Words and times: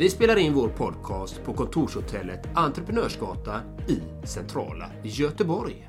Vi 0.00 0.10
spelar 0.10 0.36
in 0.36 0.54
vår 0.54 0.68
podcast 0.68 1.44
på 1.44 1.54
kontorshotellet 1.54 2.40
Entreprenörsgatan 2.54 3.60
i 3.88 4.26
centrala 4.26 4.90
Göteborg. 5.02 5.88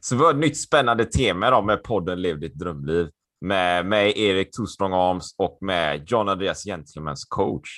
Så 0.00 0.16
vi 0.16 0.22
har 0.22 0.30
ett 0.30 0.38
nytt 0.38 0.60
spännande 0.60 1.04
tema 1.04 1.50
då 1.50 1.62
med 1.62 1.82
podden 1.82 2.22
Lev 2.22 2.40
ditt 2.40 2.54
drömliv 2.54 3.08
med 3.40 3.86
mig, 3.86 4.20
Erik 4.20 4.56
Torstrong 4.56 4.92
Arms 4.92 5.34
och 5.38 5.58
med 5.60 6.04
John 6.06 6.28
Andreas 6.28 6.64
Gentlemans 6.64 7.24
coach. 7.24 7.70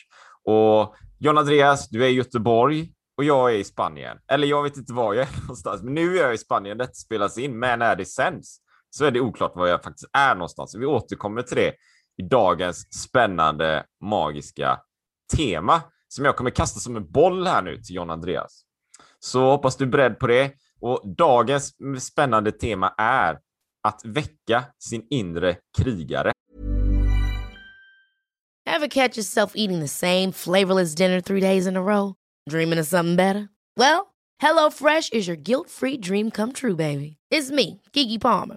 Och 0.44 0.94
John 1.18 1.38
Andreas, 1.38 1.88
du 1.88 2.04
är 2.04 2.08
i 2.08 2.12
Göteborg 2.12 2.92
och 3.16 3.24
jag 3.24 3.54
är 3.54 3.58
i 3.58 3.64
Spanien. 3.64 4.18
Eller 4.32 4.46
jag 4.46 4.62
vet 4.62 4.76
inte 4.76 4.92
var 4.92 5.14
jag 5.14 5.22
är 5.22 5.40
någonstans, 5.40 5.82
men 5.82 5.94
nu 5.94 6.18
är 6.18 6.22
jag 6.22 6.34
i 6.34 6.38
Spanien. 6.38 6.78
Detta 6.78 6.94
spelas 6.94 7.38
in, 7.38 7.58
men 7.58 7.78
när 7.78 7.96
det 7.96 8.04
sänds 8.04 8.58
så 8.90 9.04
är 9.04 9.10
det 9.10 9.20
oklart 9.20 9.56
var 9.56 9.66
jag 9.66 9.82
faktiskt 9.82 10.10
är 10.12 10.34
någonstans. 10.34 10.76
Vi 10.78 10.86
återkommer 10.86 11.42
till 11.42 11.56
det 11.56 11.72
i 12.18 12.22
dagens 12.22 12.92
spännande, 13.02 13.84
magiska 14.00 14.80
tema 15.36 15.82
som 16.08 16.24
jag 16.24 16.36
kommer 16.36 16.50
kasta 16.50 16.80
som 16.80 16.96
en 16.96 17.10
boll 17.10 17.46
här 17.46 17.62
nu 17.62 17.76
till 17.76 17.96
John 17.96 18.10
Andreas. 18.10 18.62
Så 19.18 19.50
hoppas 19.50 19.76
du 19.76 19.84
är 19.84 19.88
beredd 19.88 20.18
på 20.18 20.26
det. 20.26 20.52
Och 20.80 21.02
dagens 21.16 21.74
spännande 22.00 22.52
tema 22.52 22.94
är 22.98 23.38
att 23.82 24.00
väcka 24.04 24.64
sin 24.78 25.06
inre 25.10 25.56
krigare. 25.78 26.32
Have 28.66 28.88
catch 28.88 29.16
yourself 29.16 29.52
eating 29.54 29.80
the 29.80 29.88
same 29.88 30.32
flavorless 30.32 30.94
dinner 30.94 31.20
three 31.20 31.40
days 31.40 31.66
in 31.66 31.76
a 31.76 31.80
row? 31.80 32.14
Dreaming 32.50 32.80
of 32.80 32.86
something 32.86 33.16
better? 33.16 33.48
Well, 33.76 34.06
hello 34.42 34.70
fresh 34.70 35.10
is 35.12 35.28
your 35.28 35.36
guilt 35.36 35.70
free 35.70 35.96
dream 35.96 36.30
come 36.30 36.52
true 36.52 36.76
baby. 36.76 37.16
It's 37.30 37.50
me, 37.50 37.80
Gigi 37.92 38.18
Palmer. 38.18 38.56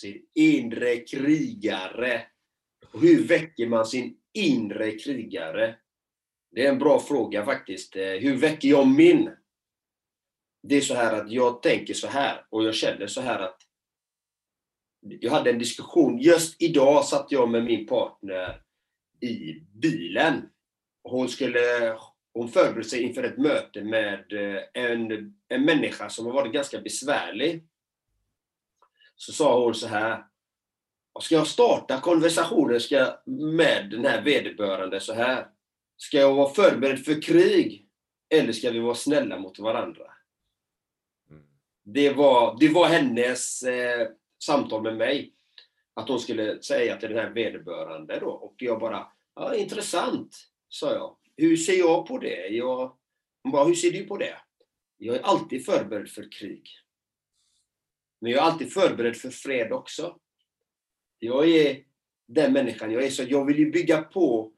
Sin 0.00 0.22
inre 0.34 0.96
krigare. 0.96 2.22
Och 2.92 3.00
hur 3.00 3.24
väcker 3.24 3.66
man 3.66 3.86
sin 3.86 4.16
inre 4.32 4.90
krigare? 4.90 5.76
Det 6.50 6.66
är 6.66 6.72
en 6.72 6.78
bra 6.78 7.00
fråga 7.00 7.44
faktiskt. 7.44 7.96
Eh, 7.96 8.02
hur 8.02 8.36
väcker 8.36 8.68
jag 8.68 8.88
min? 8.88 9.30
Det 10.62 10.76
är 10.76 10.80
så 10.80 10.94
här 10.94 11.20
att 11.20 11.30
jag 11.30 11.62
tänker 11.62 11.94
så 11.94 12.06
här 12.06 12.46
och 12.50 12.64
jag 12.64 12.74
känner 12.74 13.06
så 13.06 13.20
här 13.20 13.38
att 13.38 13.60
jag 15.00 15.30
hade 15.30 15.50
en 15.50 15.58
diskussion. 15.58 16.18
Just 16.18 16.62
idag 16.62 17.04
satt 17.04 17.32
jag 17.32 17.50
med 17.50 17.64
min 17.64 17.86
partner 17.86 18.62
i 19.20 19.60
bilen. 19.60 20.42
Hon, 21.02 21.28
skulle, 21.28 21.96
hon 22.32 22.48
förberedde 22.48 22.88
sig 22.88 23.02
inför 23.02 23.22
ett 23.22 23.38
möte 23.38 23.84
med 23.84 24.32
eh, 24.32 24.62
en, 24.74 25.10
en 25.48 25.64
människa 25.64 26.08
som 26.08 26.26
har 26.26 26.32
varit 26.32 26.52
ganska 26.52 26.80
besvärlig. 26.80 27.69
Så 29.20 29.32
sa 29.32 29.64
hon 29.64 29.74
så 29.74 29.86
här. 29.86 30.24
Ska 31.20 31.34
jag 31.34 31.46
starta 31.46 32.00
konversationen 32.00 32.80
ska, 32.80 33.18
med 33.26 33.90
den 33.90 34.04
här 34.04 34.22
vederbörande 34.22 35.00
så 35.00 35.12
här? 35.12 35.46
Ska 35.96 36.16
jag 36.16 36.34
vara 36.34 36.54
förberedd 36.54 37.04
för 37.04 37.22
krig? 37.22 37.88
Eller 38.34 38.52
ska 38.52 38.70
vi 38.70 38.78
vara 38.78 38.94
snälla 38.94 39.38
mot 39.38 39.58
varandra? 39.58 40.02
Det 41.84 42.10
var, 42.12 42.56
det 42.60 42.68
var 42.68 42.88
hennes 42.88 43.62
eh, 43.62 44.08
samtal 44.44 44.82
med 44.82 44.96
mig. 44.96 45.32
Att 45.94 46.08
hon 46.08 46.20
skulle 46.20 46.62
säga 46.62 46.96
till 46.96 47.08
den 47.08 47.18
här 47.18 47.30
vederbörande 47.30 48.18
då. 48.20 48.30
Och 48.30 48.54
jag 48.58 48.80
bara, 48.80 49.06
ja 49.34 49.54
intressant, 49.54 50.36
sa 50.68 50.94
jag. 50.94 51.16
Hur 51.36 51.56
ser 51.56 51.78
jag 51.78 52.06
på 52.06 52.18
det? 52.18 52.46
Jag, 52.48 52.96
hon 53.42 53.52
bara, 53.52 53.64
hur 53.64 53.74
ser 53.74 53.90
du 53.92 54.04
på 54.04 54.16
det? 54.16 54.36
Jag 54.96 55.16
är 55.16 55.22
alltid 55.22 55.66
förberedd 55.66 56.08
för 56.08 56.32
krig. 56.32 56.68
Men 58.20 58.32
jag 58.32 58.40
är 58.40 58.50
alltid 58.50 58.72
förberedd 58.72 59.16
för 59.16 59.30
fred 59.30 59.72
också. 59.72 60.16
Jag 61.18 61.48
är 61.48 61.78
den 62.28 62.52
människan 62.52 62.92
jag 62.92 63.04
är. 63.04 63.10
Så 63.10 63.22
jag 63.28 63.44
vill 63.44 63.58
ju 63.58 63.70
bygga 63.70 64.02
på 64.02 64.52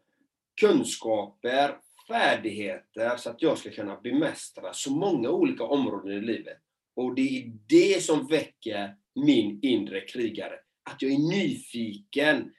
kunskaper, 0.60 1.76
färdigheter 2.08 3.16
så 3.16 3.30
att 3.30 3.42
jag 3.42 3.58
ska 3.58 3.70
kunna 3.70 4.00
bemästra 4.00 4.72
så 4.72 4.90
många 4.90 5.30
olika 5.30 5.64
områden 5.64 6.12
i 6.12 6.20
livet. 6.20 6.58
Och 6.94 7.14
det 7.14 7.38
är 7.38 7.52
det 7.66 8.02
som 8.02 8.26
väcker 8.26 8.94
min 9.14 9.58
inre 9.62 10.00
krigare. 10.00 10.54
Att 10.90 11.02
jag 11.02 11.12
är 11.12 11.18
nyfiken. 11.18 12.52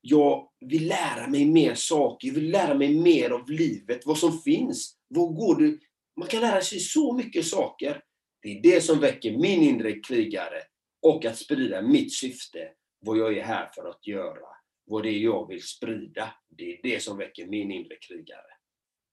Jag 0.00 0.48
vill 0.60 0.88
lära 0.88 1.28
mig 1.28 1.46
mer 1.46 1.74
saker. 1.74 2.28
Jag 2.28 2.34
vill 2.34 2.50
lära 2.50 2.74
mig 2.74 2.98
mer 2.98 3.30
av 3.30 3.50
livet. 3.50 4.06
Vad 4.06 4.18
som 4.18 4.38
finns. 4.38 4.96
Vad 5.08 5.34
går 5.34 5.60
det? 5.60 5.78
Man 6.16 6.28
kan 6.28 6.40
lära 6.40 6.60
sig 6.60 6.80
så 6.80 7.12
mycket 7.12 7.46
saker. 7.46 8.02
Det 8.46 8.58
är 8.58 8.62
det 8.62 8.80
som 8.80 9.00
väcker 9.00 9.32
min 9.38 9.62
inre 9.62 9.92
krigare. 9.92 10.62
Och 11.02 11.24
att 11.24 11.36
sprida 11.36 11.82
mitt 11.82 12.14
syfte. 12.14 12.68
Vad 13.00 13.18
jag 13.18 13.38
är 13.38 13.42
här 13.42 13.70
för 13.74 13.88
att 13.88 14.06
göra. 14.06 14.46
Vad 14.86 15.02
det 15.02 15.08
är 15.08 15.18
jag 15.18 15.48
vill 15.48 15.62
sprida. 15.62 16.34
Det 16.48 16.72
är 16.72 16.80
det 16.82 17.02
som 17.02 17.18
väcker 17.18 17.46
min 17.46 17.70
inre 17.72 17.96
krigare. 17.96 18.52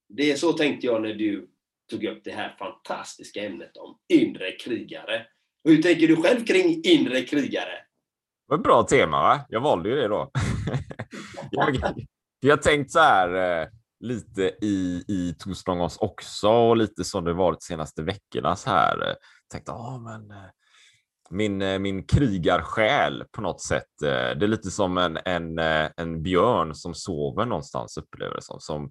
Det 0.08 0.32
är 0.32 0.36
så 0.36 0.52
tänkte 0.52 0.86
jag 0.86 1.02
när 1.02 1.14
du 1.14 1.50
tog 1.90 2.04
upp 2.04 2.24
det 2.24 2.30
här 2.30 2.56
fantastiska 2.58 3.44
ämnet 3.44 3.76
om 3.76 3.98
inre 4.08 4.52
krigare. 4.52 5.26
Hur 5.64 5.82
tänker 5.82 6.08
du 6.08 6.16
själv 6.16 6.44
kring 6.44 6.80
inre 6.84 7.20
krigare? 7.20 7.74
Det 7.74 8.46
var 8.46 8.56
ett 8.56 8.64
bra 8.64 8.82
tema, 8.82 9.22
va? 9.22 9.46
Jag 9.48 9.60
valde 9.60 9.88
ju 9.88 9.96
det 9.96 10.08
då. 10.08 10.30
jag, 11.50 11.76
jag 12.40 12.56
har 12.56 12.62
tänkt 12.62 12.90
så 12.90 12.98
här 12.98 13.60
eh, 13.62 13.68
lite 14.00 14.42
i, 14.42 15.04
i 15.08 15.34
Torsdagens 15.38 15.96
också 15.96 16.48
och 16.48 16.76
lite 16.76 17.04
som 17.04 17.24
det 17.24 17.32
varit 17.32 17.60
de 17.60 17.64
senaste 17.64 18.02
veckorna 18.02 18.56
så 18.56 18.70
här. 18.70 19.08
Eh, 19.08 19.14
tänkte, 19.52 19.72
ah, 19.72 19.98
men 19.98 20.30
eh, 20.30 20.50
min, 21.30 21.62
eh, 21.62 21.78
min 21.78 22.06
krigarsjäl 22.06 23.24
på 23.32 23.40
något 23.40 23.60
sätt. 23.60 23.88
Det 24.00 24.44
är 24.44 24.46
lite 24.46 24.70
som 24.70 24.98
en, 24.98 25.18
en, 25.24 25.58
en 25.96 26.22
björn 26.22 26.74
som 26.74 26.94
sover 26.94 27.46
någonstans 27.46 27.96
upplever 27.96 28.34
det 28.34 28.42
som. 28.42 28.60
som 28.60 28.90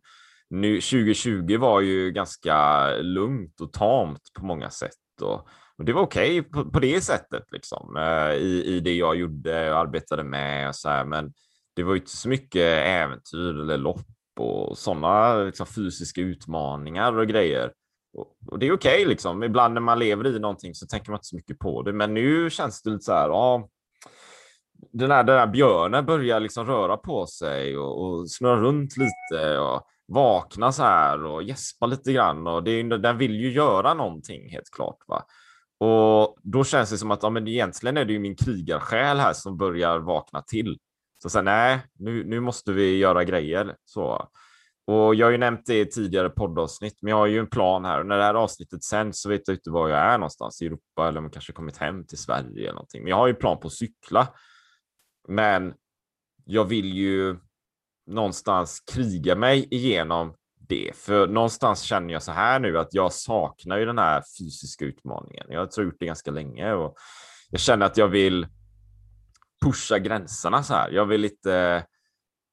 nu 0.50 0.81
2020 0.81 1.57
var 1.57 1.81
ju 1.81 2.11
ganska 2.11 2.88
lugnt 2.95 3.61
och 3.61 3.73
tamt 3.73 4.21
på 4.39 4.45
många 4.45 4.69
sätt 4.69 5.21
och, 5.21 5.47
och 5.77 5.85
det 5.85 5.94
var 5.94 6.01
okej 6.01 6.39
okay 6.39 6.51
på, 6.51 6.71
på, 6.71 6.79
det 6.79 7.01
sättet 7.01 7.44
liksom 7.51 7.97
i, 8.39 8.63
i 8.65 8.79
det 8.79 8.94
jag 8.94 9.15
gjorde 9.15 9.71
och 9.71 9.79
arbetade 9.79 10.23
med 10.23 10.67
och 10.67 10.75
så 10.75 10.89
här, 10.89 11.06
men 11.06 11.33
det 11.75 11.83
var 11.83 11.94
ju 11.94 11.99
inte 11.99 12.17
så 12.17 12.29
mycket 12.29 12.85
äventyr 12.85 13.59
eller 13.61 13.77
lopp 13.77 14.06
och 14.39 14.77
sådana 14.77 15.35
liksom, 15.35 15.65
fysiska 15.65 16.21
utmaningar 16.21 17.18
och 17.18 17.27
grejer. 17.27 17.71
Och, 18.18 18.35
och 18.47 18.59
det 18.59 18.68
är 18.68 18.74
okej 18.74 18.95
okay, 18.95 19.06
liksom. 19.06 19.44
Ibland 19.44 19.74
när 19.74 19.81
man 19.81 20.00
lever 20.00 20.35
i 20.35 20.39
någonting 20.39 20.75
så 20.75 20.88
tänker 20.88 21.12
man 21.12 21.18
inte 21.18 21.27
så 21.27 21.35
mycket 21.35 21.59
på 21.59 21.81
det, 21.81 21.94
men 21.94 22.13
nu 22.13 22.50
känns 22.50 22.81
det 22.81 22.89
lite 22.89 23.03
så 23.03 23.13
här. 23.13 23.30
Ja, 23.30 23.69
den 24.91 25.12
här, 25.12 25.24
den 25.24 25.39
här 25.39 25.47
björnen 25.47 26.06
börjar 26.06 26.39
liksom 26.39 26.65
röra 26.65 26.97
på 26.97 27.25
sig 27.25 27.77
och, 27.77 28.06
och 28.06 28.31
snurra 28.31 28.62
runt 28.62 28.97
lite 28.97 29.57
och 29.57 29.81
vakna 30.07 30.71
så 30.71 30.83
här 30.83 31.25
och 31.25 31.44
gäspa 31.44 31.85
lite 31.85 32.13
grann 32.13 32.47
och 32.47 32.63
det, 32.63 32.83
den 32.83 33.18
vill 33.18 33.35
ju 33.35 33.51
göra 33.51 33.94
någonting 33.94 34.50
helt 34.50 34.69
klart. 34.71 34.97
Va? 35.07 35.25
Och 35.77 36.38
då 36.44 36.63
känns 36.63 36.89
det 36.89 36.97
som 36.97 37.12
att 37.12 37.24
ja, 37.24 37.30
men 37.30 37.47
egentligen 37.47 37.97
är 37.97 38.06
det 38.06 38.13
ju 38.13 38.19
min 38.19 38.35
krigarsjäl 38.35 39.19
här 39.19 39.33
som 39.33 39.57
börjar 39.57 40.00
vakna 40.00 40.41
till. 40.41 40.77
Så 41.23 41.29
sen 41.29 41.45
nej, 41.45 41.81
nu, 41.99 42.23
nu 42.23 42.39
måste 42.39 42.71
vi 42.71 42.97
göra 42.97 43.23
grejer. 43.23 43.75
Så. 43.85 44.29
Och 44.87 45.15
jag 45.15 45.25
har 45.27 45.31
ju 45.31 45.37
nämnt 45.37 45.65
det 45.65 45.79
i 45.79 45.85
tidigare 45.85 46.29
poddavsnitt, 46.29 46.97
men 47.01 47.09
jag 47.09 47.17
har 47.17 47.25
ju 47.25 47.39
en 47.39 47.49
plan 47.49 47.85
här 47.85 47.99
och 47.99 48.05
när 48.05 48.17
det 48.17 48.23
här 48.23 48.33
avsnittet 48.33 48.83
sänds 48.83 49.21
så 49.21 49.29
vet 49.29 49.47
jag 49.47 49.55
inte 49.55 49.69
var 49.69 49.89
jag 49.89 49.99
är 49.99 50.17
någonstans 50.17 50.61
i 50.61 50.65
Europa 50.65 51.07
eller 51.07 51.17
om 51.17 51.23
jag 51.23 51.33
kanske 51.33 51.53
kommit 51.53 51.77
hem 51.77 52.05
till 52.05 52.17
Sverige 52.17 52.61
eller 52.61 52.73
någonting. 52.73 53.03
Men 53.03 53.09
jag 53.09 53.17
har 53.17 53.27
ju 53.27 53.33
plan 53.33 53.59
på 53.59 53.67
att 53.67 53.73
cykla. 53.73 54.27
Men 55.27 55.73
jag 56.45 56.65
vill 56.65 56.93
ju 56.93 57.37
någonstans 58.07 58.79
kriga 58.79 59.35
mig 59.35 59.67
igenom 59.71 60.35
det, 60.55 60.91
för 60.95 61.27
någonstans 61.27 61.81
känner 61.81 62.13
jag 62.13 62.23
så 62.23 62.31
här 62.31 62.59
nu 62.59 62.77
att 62.77 62.93
jag 62.93 63.13
saknar 63.13 63.77
ju 63.77 63.85
den 63.85 63.97
här 63.97 64.23
fysiska 64.39 64.85
utmaningen. 64.85 65.45
Jag 65.49 65.59
har 65.59 65.83
gjort 65.83 65.99
det 65.99 66.05
ganska 66.05 66.31
länge 66.31 66.73
och 66.73 66.95
jag 67.49 67.59
känner 67.59 67.85
att 67.85 67.97
jag 67.97 68.07
vill 68.07 68.47
pusha 69.63 70.00
gränserna 70.00 70.63
så 70.63 70.74
här. 70.74 70.92
Jag 70.92 71.06
vill 71.06 71.25
inte 71.25 71.86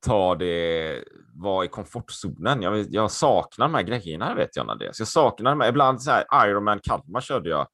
ta 0.07 0.35
det, 0.35 1.05
vara 1.35 1.65
i 1.65 1.69
komfortzonen. 1.69 2.62
Jag, 2.62 2.87
jag 2.91 3.11
saknar 3.11 3.69
de 3.69 3.75
här 3.75 3.83
grejerna, 3.83 4.35
vet 4.35 4.57
jag 4.57 4.71
Andreas. 4.71 4.99
Jag 4.99 5.09
saknar 5.09 5.51
de 5.51 5.61
här, 5.61 5.69
ibland 5.69 6.03
så 6.03 6.11
här, 6.11 6.49
Ironman 6.49 6.81
Kalmar 6.83 7.21
körde 7.21 7.51
jag 7.51 7.67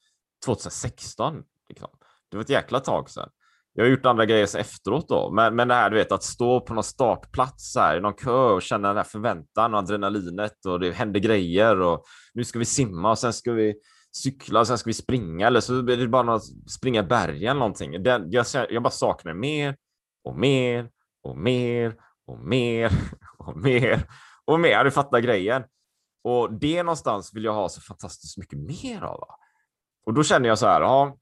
2016. 0.45 1.43
Liksom. 1.69 1.89
Det 2.31 2.37
var 2.37 2.45
ett 2.45 2.51
jäkla 2.51 2.81
tag 2.81 3.11
sedan. 3.11 3.29
Jag 3.73 3.85
har 3.85 3.91
gjort 3.91 4.07
andra 4.07 4.27
grejer 4.27 4.57
efteråt 4.57 5.09
då, 5.09 5.31
men, 5.31 5.57
men 5.57 5.69
det 5.69 5.75
här 5.75 5.91
du 5.91 5.97
vet 5.97 6.13
att 6.13 6.23
stå 6.23 6.61
på 6.61 6.75
någon 6.75 6.85
startplats 6.85 7.77
här, 7.77 7.97
i 7.97 8.01
någon 8.01 8.15
kö 8.15 8.31
och 8.31 8.63
känna 8.63 8.89
den 8.89 8.97
här 8.97 9.05
förväntan 9.05 9.75
och 9.75 9.81
adrenalinet 9.81 10.67
och 10.67 10.81
det 10.81 10.93
händer 10.93 11.21
grejer 11.21 11.81
och 11.81 12.05
nu 12.35 12.45
ska 12.45 12.59
vi 12.59 12.65
simma 12.65 13.11
och 13.11 13.19
sen 13.19 13.33
ska 13.33 13.53
vi 13.53 13.75
cykla 14.23 14.61
och 14.61 14.67
sen 14.67 14.79
ska 14.79 14.91
vi 14.91 14.95
springa 14.95 15.47
eller 15.47 15.61
så 15.61 15.83
blir 15.83 15.97
det 15.97 16.09
bara 16.09 16.23
något, 16.23 16.71
springa 16.71 17.03
bergen 17.03 17.51
eller 17.51 17.59
någonting. 17.59 18.03
Den, 18.03 18.31
jag, 18.31 18.47
jag 18.71 18.83
bara 18.83 18.91
saknar 18.91 19.35
mer 19.35 19.77
och 20.25 20.39
mer 20.39 20.91
och 21.23 21.39
mer 21.39 21.97
och 22.27 22.39
mer 22.39 22.93
och 23.39 23.57
mer 23.57 24.09
och 24.45 24.61
mer. 24.61 24.85
Du 24.85 24.91
fattar 24.91 25.21
grejen. 25.21 25.63
Och 26.25 26.53
det 26.53 26.83
någonstans 26.83 27.35
vill 27.35 27.45
jag 27.45 27.55
ha 27.55 27.69
så 27.69 27.81
fantastiskt 27.81 28.39
mycket 28.39 28.59
mer 28.59 29.03
av. 29.03 29.25
Och 30.07 30.15
då 30.15 30.25
känner 30.25 30.49
jag 30.49 30.59
så 30.59 30.67
här, 30.67 30.81
ja, 30.81 31.19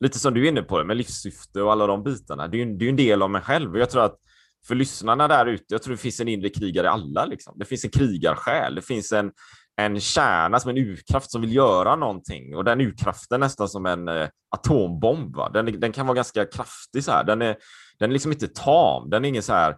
lite 0.00 0.18
som 0.18 0.34
du 0.34 0.44
är 0.44 0.48
inne 0.48 0.62
på 0.62 0.78
det 0.78 0.84
med 0.84 0.96
livssyfte 0.96 1.62
och 1.62 1.72
alla 1.72 1.86
de 1.86 2.02
bitarna. 2.02 2.48
Det 2.48 2.56
är 2.56 2.66
ju 2.66 2.76
det 2.76 2.84
är 2.84 2.88
en 2.88 2.96
del 2.96 3.22
av 3.22 3.30
mig 3.30 3.42
själv 3.42 3.72
och 3.72 3.78
jag 3.78 3.90
tror 3.90 4.04
att 4.04 4.18
för 4.66 4.74
lyssnarna 4.74 5.28
där 5.28 5.46
ute, 5.46 5.64
jag 5.68 5.82
tror 5.82 5.94
det 5.94 6.00
finns 6.00 6.20
en 6.20 6.28
inre 6.28 6.48
krigare 6.48 6.86
i 6.86 6.88
alla. 6.88 7.24
Liksom. 7.24 7.58
Det 7.58 7.64
finns 7.64 7.84
en 7.84 7.90
krigarsjäl, 7.90 8.74
det 8.74 8.82
finns 8.82 9.12
en, 9.12 9.32
en 9.76 10.00
kärna 10.00 10.60
som 10.60 10.70
en 10.70 10.78
urkraft 10.78 11.30
som 11.30 11.40
vill 11.40 11.54
göra 11.54 11.96
någonting 11.96 12.56
och 12.56 12.64
den 12.64 12.80
urkraften 12.80 13.40
nästan 13.40 13.68
som 13.68 13.86
en 13.86 14.08
eh, 14.08 14.28
atombomb. 14.50 15.36
Va? 15.36 15.48
Den, 15.48 15.80
den 15.80 15.92
kan 15.92 16.06
vara 16.06 16.14
ganska 16.16 16.44
kraftig 16.44 17.04
så 17.04 17.12
här. 17.12 17.24
Den 17.24 17.42
är, 17.42 17.56
den 17.98 18.10
är 18.10 18.12
liksom 18.12 18.32
inte 18.32 18.48
tam. 18.48 19.10
Den 19.10 19.24
är 19.24 19.28
ingen 19.28 19.42
så 19.42 19.52
här 19.52 19.76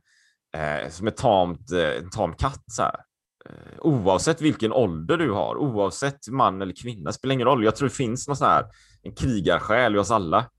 eh, 0.56 0.90
som 0.90 1.06
ett 1.06 1.16
tamt, 1.16 1.72
eh, 1.72 1.96
en 1.96 2.10
tam 2.10 2.34
katt 2.34 2.64
så 2.66 2.82
här. 2.82 3.00
Eh, 3.46 3.78
oavsett 3.78 4.40
vilken 4.40 4.72
ålder 4.72 5.16
du 5.16 5.30
har, 5.30 5.56
oavsett 5.56 6.28
man 6.28 6.62
eller 6.62 6.74
kvinna, 6.82 7.12
spelar 7.12 7.32
ingen 7.32 7.46
roll. 7.46 7.64
Jag 7.64 7.76
tror 7.76 7.88
det 7.88 7.94
finns 7.94 8.28
någon 8.28 8.36
sån 8.36 8.48
här, 8.48 8.64
en 9.02 9.14
krigarsjäl 9.14 9.94
i 9.94 9.98
oss 9.98 10.10
alla 10.10 10.50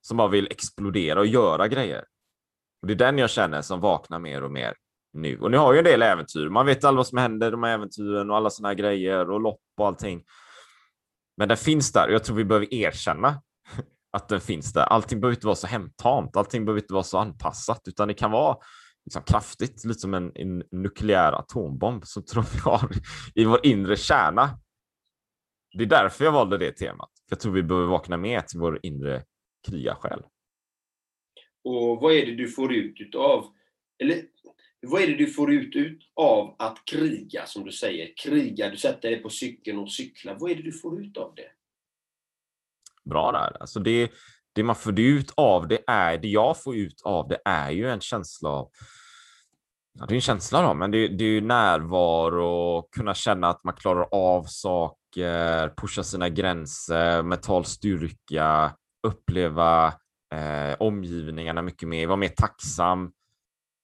som 0.00 0.16
bara 0.16 0.28
vill 0.28 0.48
explodera 0.50 1.20
och 1.20 1.26
göra 1.26 1.68
grejer. 1.68 2.04
Och 2.82 2.86
det 2.86 2.94
är 2.94 2.98
den 2.98 3.18
jag 3.18 3.30
känner 3.30 3.62
som 3.62 3.80
vaknar 3.80 4.18
mer 4.18 4.42
och 4.42 4.52
mer 4.52 4.74
nu. 5.16 5.38
Och 5.38 5.50
ni 5.50 5.56
har 5.56 5.72
ju 5.72 5.78
en 5.78 5.84
del 5.84 6.02
äventyr. 6.02 6.48
Man 6.48 6.66
vet 6.66 6.84
aldrig 6.84 6.96
vad 6.96 7.06
som 7.06 7.18
händer, 7.18 7.50
de 7.50 7.62
här 7.62 7.74
äventyren 7.74 8.30
och 8.30 8.36
alla 8.36 8.50
såna 8.50 8.68
här 8.68 8.74
grejer 8.74 9.30
och 9.30 9.40
lopp 9.40 9.60
och 9.78 9.86
allting. 9.86 10.24
Men 11.36 11.48
den 11.48 11.56
finns 11.56 11.92
där 11.92 12.08
och 12.08 12.14
jag 12.14 12.24
tror 12.24 12.36
vi 12.36 12.44
behöver 12.44 12.74
erkänna 12.74 13.42
att 14.12 14.28
den 14.28 14.40
finns 14.40 14.72
där. 14.72 14.82
Allting 14.82 15.20
behöver 15.20 15.36
inte 15.36 15.46
vara 15.46 15.56
så 15.56 15.66
hemtamt, 15.66 16.36
allting 16.36 16.64
behöver 16.64 16.80
inte 16.80 16.94
vara 16.94 17.02
så 17.02 17.18
anpassat, 17.18 17.82
utan 17.88 18.08
det 18.08 18.14
kan 18.14 18.30
vara 18.30 18.56
liksom 19.04 19.22
kraftigt, 19.22 19.84
lite 19.84 20.00
som 20.00 20.14
en, 20.14 20.32
en 20.34 20.62
nukleär 20.70 21.32
atombomb 21.32 22.06
som 22.06 22.24
tror 22.32 22.46
vi 22.52 22.58
har 22.58 22.90
i 23.34 23.44
vår 23.44 23.66
inre 23.66 23.96
kärna. 23.96 24.58
Det 25.78 25.84
är 25.84 25.88
därför 25.88 26.24
jag 26.24 26.32
valde 26.32 26.58
det 26.58 26.72
temat. 26.72 27.10
Jag 27.30 27.40
tror 27.40 27.52
vi 27.52 27.62
behöver 27.62 27.88
vakna 27.88 28.16
med 28.16 28.48
till 28.48 28.60
vår 28.60 28.80
inre 28.82 29.22
krigarsjäl. 29.68 30.22
Och 31.64 32.00
vad 32.00 32.12
är 32.12 32.26
det 32.26 32.34
du 32.34 32.48
får 32.48 32.72
ut 32.72 33.14
av, 33.14 33.46
eller 34.02 34.22
vad 34.86 35.02
är 35.02 35.06
det 35.06 35.14
du 35.16 35.26
får 35.26 35.52
ut, 35.52 35.76
ut 35.76 35.98
av 36.14 36.56
att 36.58 36.78
kriga, 36.84 37.46
som 37.46 37.64
du 37.64 37.72
säger? 37.72 38.16
Kriga, 38.16 38.70
du 38.70 38.76
sätter 38.76 39.10
dig 39.10 39.22
på 39.22 39.30
cykeln 39.30 39.78
och 39.78 39.92
cyklar. 39.92 40.36
Vad 40.40 40.50
är 40.50 40.54
det 40.54 40.62
du 40.62 40.72
får 40.72 41.00
ut 41.02 41.16
av 41.16 41.34
det? 41.34 41.50
Bra 43.10 43.32
där. 43.32 43.56
Alltså 43.60 43.80
det, 43.80 44.10
det 44.54 44.62
man 44.62 44.76
får 44.76 45.00
ut 45.00 45.32
av 45.36 45.68
det 45.68 45.78
är, 45.86 46.18
det 46.18 46.28
jag 46.28 46.62
får 46.62 46.76
ut 46.76 47.02
av 47.04 47.28
det 47.28 47.38
är 47.44 47.70
ju 47.70 47.90
en 47.90 48.00
känsla 48.00 48.48
av 48.48 48.70
Ja, 49.98 50.06
det 50.06 50.14
är 50.14 50.16
en 50.16 50.20
känsla 50.20 50.62
då, 50.62 50.74
men 50.74 50.90
det, 50.90 51.08
det 51.08 51.24
är 51.24 51.28
ju 51.28 51.40
närvaro, 51.40 52.82
kunna 52.82 53.14
känna 53.14 53.48
att 53.48 53.64
man 53.64 53.74
klarar 53.74 54.08
av 54.12 54.44
saker, 54.44 55.74
pusha 55.76 56.02
sina 56.02 56.28
gränser, 56.28 57.22
mental 57.22 57.64
styrka, 57.64 58.72
uppleva 59.06 59.86
eh, 60.34 60.76
omgivningarna 60.78 61.62
mycket 61.62 61.88
mer, 61.88 62.06
vara 62.06 62.16
mer 62.16 62.28
tacksam, 62.28 63.12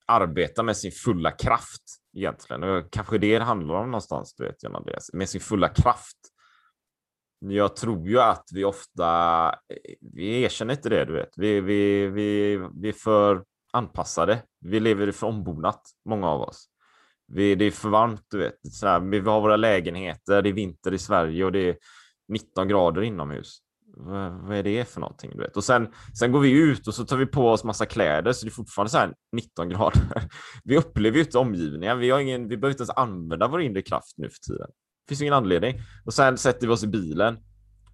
arbeta 0.06 0.62
med 0.62 0.76
sin 0.76 0.93
fulla 0.93 1.31
kraft 1.31 1.82
egentligen. 2.16 2.62
Och 2.62 2.90
kanske 2.90 3.19
det 3.19 3.38
det 3.38 3.44
handlar 3.44 3.75
om 3.75 3.87
någonstans, 3.87 4.34
du 4.34 4.44
vet, 4.44 4.62
John 4.65 4.77
Andreas, 4.77 5.12
med 5.12 5.29
sin 5.29 5.41
fulla 5.41 5.69
kraft. 5.69 6.19
Jag 7.38 7.77
tror 7.77 8.08
ju 8.08 8.20
att 8.20 8.44
vi 8.55 8.65
ofta, 8.65 9.55
vi 10.15 10.43
erkänner 10.43 10.74
inte 10.74 10.88
det, 10.88 11.05
du 11.05 11.12
vet. 11.12 11.31
Vi, 11.36 11.60
vi, 11.60 12.06
vi, 12.06 12.56
vi 12.74 12.88
är 12.88 12.93
för 12.93 13.44
anpassade. 13.72 14.43
Vi 14.60 14.81
lever 14.81 15.12
för 15.12 15.27
ombonat, 15.27 15.82
många 16.05 16.29
av 16.29 16.41
oss. 16.41 16.69
Vi, 17.27 17.55
det 17.55 17.65
är 17.65 17.70
för 17.70 17.88
varmt, 17.88 18.27
du 18.31 18.38
vet. 18.38 18.55
Sådär, 18.72 19.00
vi 19.00 19.19
har 19.19 19.41
våra 19.41 19.56
lägenheter, 19.56 20.43
det 20.43 20.48
är 20.48 20.53
vinter 20.53 20.94
i 20.94 20.98
Sverige 20.98 21.44
och 21.44 21.53
det 21.53 21.69
är 21.69 21.77
19 22.29 22.69
grader 22.69 23.03
inomhus. 23.03 23.58
Vad, 23.96 24.32
vad 24.32 24.56
är 24.56 24.63
det 24.63 24.89
för 24.89 25.01
någonting? 25.01 25.31
Du 25.34 25.39
vet? 25.39 25.56
Och 25.56 25.65
sen, 25.65 25.89
sen 26.19 26.32
går 26.32 26.41
vi 26.41 26.51
ut 26.51 26.89
och 26.89 26.94
så 26.94 27.05
tar 27.05 27.17
vi 27.17 27.27
på 27.27 27.49
oss 27.49 27.65
massa 27.65 27.87
kläder 27.87 28.32
så 28.32 28.46
det 28.46 28.49
är 28.49 28.53
fortfarande 28.53 28.91
så 28.91 28.99
här 28.99 29.15
19 29.37 29.69
grader. 29.69 30.29
Vi 30.65 30.77
upplever 30.77 31.17
ju 31.17 31.25
inte 31.25 31.39
omgivningen. 31.39 31.99
Vi, 31.99 32.11
har 32.11 32.20
ingen, 32.20 32.49
vi 32.49 32.56
behöver 32.56 32.70
inte 32.70 32.82
ens 32.82 32.96
använda 32.96 33.49
vår 33.49 33.63
inre 33.63 33.82
kraft 33.82 34.15
nu 34.17 34.31
för 34.31 34.53
tiden. 34.53 34.67
Det 34.69 35.08
finns 35.08 35.20
ingen 35.20 35.34
anledning. 35.34 35.81
Och 36.05 36.15
sen 36.15 36.39
sätter 36.39 36.67
vi 36.67 36.72
oss 36.72 36.84
i 36.84 36.87
bilen 36.87 37.39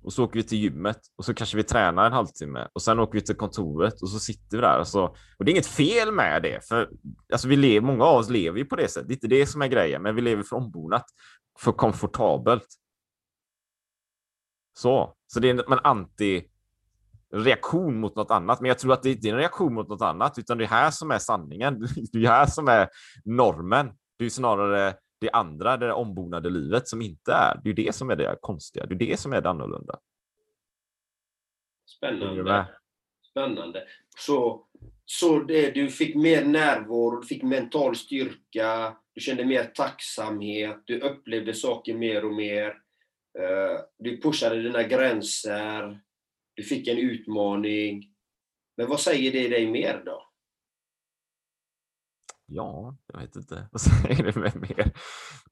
och 0.03 0.13
så 0.13 0.25
åker 0.25 0.39
vi 0.39 0.43
till 0.43 0.59
gymmet 0.59 0.99
och 1.17 1.25
så 1.25 1.35
kanske 1.35 1.57
vi 1.57 1.63
tränar 1.63 2.07
en 2.07 2.13
halvtimme 2.13 2.69
och 2.73 2.83
sen 2.83 2.99
åker 2.99 3.19
vi 3.19 3.21
till 3.21 3.37
kontoret 3.37 4.03
och 4.03 4.09
så 4.09 4.19
sitter 4.19 4.57
vi 4.57 4.61
där. 4.61 4.79
Alltså, 4.79 5.03
och 5.39 5.45
det 5.45 5.51
är 5.51 5.53
inget 5.53 5.67
fel 5.67 6.13
med 6.13 6.43
det, 6.43 6.69
för 6.69 6.89
alltså, 7.33 7.49
vi 7.49 7.57
lever, 7.57 7.87
många 7.87 8.05
av 8.05 8.17
oss 8.17 8.31
lever 8.31 8.59
ju 8.59 8.65
på 8.65 8.77
det 8.77 8.89
sättet. 8.89 9.09
Det 9.09 9.13
är 9.13 9.17
inte 9.17 9.29
det 9.29 9.47
som 9.47 9.63
är 9.63 9.67
grejen, 9.67 10.03
men 10.03 10.15
vi 10.15 10.23
lever 10.23 10.43
för 10.43 10.57
ombonat, 10.57 11.05
för 11.59 11.73
komfortabelt. 11.73 12.67
Så, 14.79 15.15
så 15.27 15.41
det 15.41 15.51
är 15.51 15.73
en 15.73 15.79
anti 15.85 16.45
reaktion 17.33 18.01
mot 18.01 18.17
något 18.17 18.31
annat. 18.31 18.61
Men 18.61 18.69
jag 18.69 18.79
tror 18.79 18.93
att 18.93 19.03
det 19.03 19.11
inte 19.11 19.29
är 19.29 19.33
en 19.33 19.39
reaktion 19.39 19.75
mot 19.75 19.89
något 19.89 20.03
annat, 20.03 20.39
utan 20.39 20.59
det 20.59 20.65
är 20.65 20.69
här 20.69 20.91
som 20.91 21.11
är 21.11 21.19
sanningen. 21.19 21.81
Det 22.13 22.19
är 22.19 22.29
här 22.29 22.47
som 22.47 22.69
är 22.69 22.89
normen. 23.25 23.91
Det 24.19 24.25
är 24.25 24.29
snarare 24.29 24.95
det 25.21 25.31
andra, 25.31 25.77
det 25.77 25.93
ombonade 25.93 26.51
livet 26.51 26.89
som 26.89 27.03
inte 27.03 27.33
är. 27.33 27.61
Det 27.65 27.71
är 27.71 27.75
det 27.75 27.95
som 27.95 28.11
är 28.11 28.17
det 28.17 28.39
konstiga. 28.41 28.87
Det 28.87 28.95
är 28.95 28.99
det 28.99 29.21
som 29.21 29.33
är 29.33 29.41
det 29.41 29.51
annorlunda. 29.51 29.99
Spännande. 31.97 32.69
Spännande. 33.31 33.85
Så, 34.19 34.67
så 35.05 35.39
det, 35.39 35.71
du 35.71 35.89
fick 35.89 36.17
mer 36.17 36.45
närvaro, 36.45 37.21
du 37.21 37.27
fick 37.27 37.43
mental 37.43 37.97
styrka, 37.97 38.97
du 39.15 39.21
kände 39.21 39.45
mer 39.45 39.65
tacksamhet, 39.65 40.83
du 40.85 41.01
upplevde 41.01 41.55
saker 41.55 41.95
mer 41.95 42.25
och 42.25 42.35
mer. 42.35 42.88
Eh, 43.39 43.81
du 43.99 44.21
pushade 44.21 44.63
dina 44.63 44.83
gränser, 44.83 46.01
du 46.55 46.63
fick 46.63 46.89
en 46.89 46.99
utmaning. 46.99 48.05
Men 48.77 48.89
vad 48.89 49.01
säger 49.01 49.33
det 49.33 49.49
dig 49.49 49.71
mer 49.71 50.03
då? 50.05 50.25
Ja, 52.47 52.97
jag 53.13 53.21
vet 53.21 53.37
inte. 53.37 53.69
Vad 53.73 53.81
säger 53.81 54.23
det 54.23 54.37
mig 54.37 54.53
mer? 54.55 54.93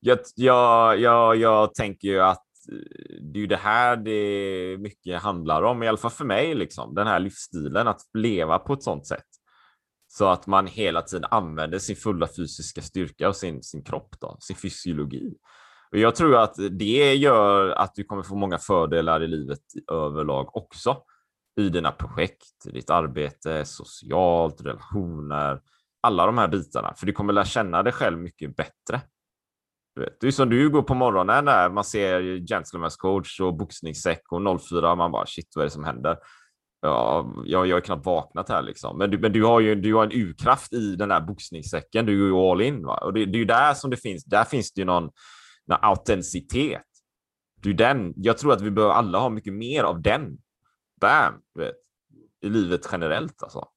Jag, 0.00 0.18
jag, 0.34 1.00
jag, 1.00 1.36
jag 1.36 1.74
tänker 1.74 2.08
ju 2.08 2.20
att 2.20 2.46
eh, 2.72 3.22
det 3.22 3.38
är 3.38 3.40
ju 3.40 3.46
det 3.46 3.56
här 3.56 3.96
det 3.96 4.78
mycket 4.78 5.22
handlar 5.22 5.62
om, 5.62 5.82
i 5.82 5.88
alla 5.88 5.98
fall 5.98 6.10
för 6.10 6.24
mig, 6.24 6.54
liksom. 6.54 6.94
den 6.94 7.06
här 7.06 7.20
livsstilen, 7.20 7.88
att 7.88 8.00
leva 8.14 8.58
på 8.58 8.72
ett 8.72 8.82
sånt 8.82 9.06
sätt. 9.06 9.26
Så 10.08 10.26
att 10.26 10.46
man 10.46 10.66
hela 10.66 11.02
tiden 11.02 11.24
använder 11.30 11.78
sin 11.78 11.96
fulla 11.96 12.28
fysiska 12.36 12.82
styrka 12.82 13.28
och 13.28 13.36
sin, 13.36 13.62
sin 13.62 13.84
kropp, 13.84 14.20
då, 14.20 14.36
sin 14.40 14.56
fysiologi. 14.56 15.34
Jag 16.00 16.14
tror 16.14 16.36
att 16.36 16.54
det 16.70 17.14
gör 17.14 17.68
att 17.70 17.94
du 17.94 18.04
kommer 18.04 18.22
få 18.22 18.34
många 18.34 18.58
fördelar 18.58 19.22
i 19.22 19.26
livet 19.26 19.58
överlag 19.92 20.56
också. 20.56 20.96
I 21.60 21.68
dina 21.68 21.92
projekt, 21.92 22.72
ditt 22.72 22.90
arbete, 22.90 23.64
socialt, 23.64 24.60
relationer, 24.60 25.60
alla 26.02 26.26
de 26.26 26.38
här 26.38 26.48
bitarna. 26.48 26.94
För 26.96 27.06
du 27.06 27.12
kommer 27.12 27.32
lära 27.32 27.44
känna 27.44 27.82
dig 27.82 27.92
själv 27.92 28.18
mycket 28.18 28.56
bättre. 28.56 29.00
Du 29.94 30.00
vet, 30.00 30.20
det 30.20 30.26
är 30.26 30.30
som 30.30 30.50
du 30.50 30.70
går 30.70 30.82
på 30.82 30.94
morgonen 30.94 31.44
när 31.44 31.70
man 31.70 31.84
ser 31.84 32.20
Gentleman's 32.20 32.96
coach 32.98 33.40
och 33.40 33.56
boxningssäck 33.56 34.22
och 34.32 34.60
04. 34.60 34.94
Man 34.94 35.12
bara 35.12 35.26
shit, 35.26 35.52
vad 35.54 35.62
är 35.62 35.66
det 35.66 35.70
som 35.70 35.84
händer? 35.84 36.16
Ja, 36.80 37.34
jag, 37.44 37.66
jag 37.66 37.76
har 37.76 37.80
knappt 37.80 38.06
vaknat 38.06 38.48
här 38.48 38.62
liksom. 38.62 38.98
Men 38.98 39.10
du, 39.10 39.18
men 39.18 39.32
du 39.32 39.44
har 39.44 39.60
ju 39.60 39.74
du 39.74 39.94
har 39.94 40.04
en 40.04 40.12
urkraft 40.12 40.72
i 40.72 40.96
den 40.96 41.10
här 41.10 41.20
boxningssäcken. 41.20 42.06
Du 42.06 42.12
är 42.22 42.26
ju 42.26 42.34
all 42.34 42.60
in. 42.60 42.86
Va? 42.86 42.96
Och 42.96 43.12
det, 43.12 43.24
det 43.24 43.36
är 43.36 43.40
ju 43.40 43.44
där 43.44 43.74
som 43.74 43.90
det 43.90 43.96
finns. 43.96 44.24
Där 44.24 44.44
finns 44.44 44.72
det 44.72 44.80
ju 44.80 44.84
någon, 44.84 45.10
med 45.66 45.78
autenticitet. 45.82 46.82
Det 47.62 47.70
är 47.70 47.74
den. 47.74 48.14
Jag 48.16 48.38
tror 48.38 48.52
att 48.52 48.62
vi 48.62 48.70
behöver 48.70 48.94
alla 48.94 49.18
ha 49.18 49.28
mycket 49.28 49.52
mer 49.52 49.82
av 49.82 50.02
den. 50.02 50.38
Bam! 51.00 51.34
Vet, 51.54 51.74
I 52.40 52.48
livet 52.48 52.88
generellt 52.92 53.42
alltså. 53.42 53.68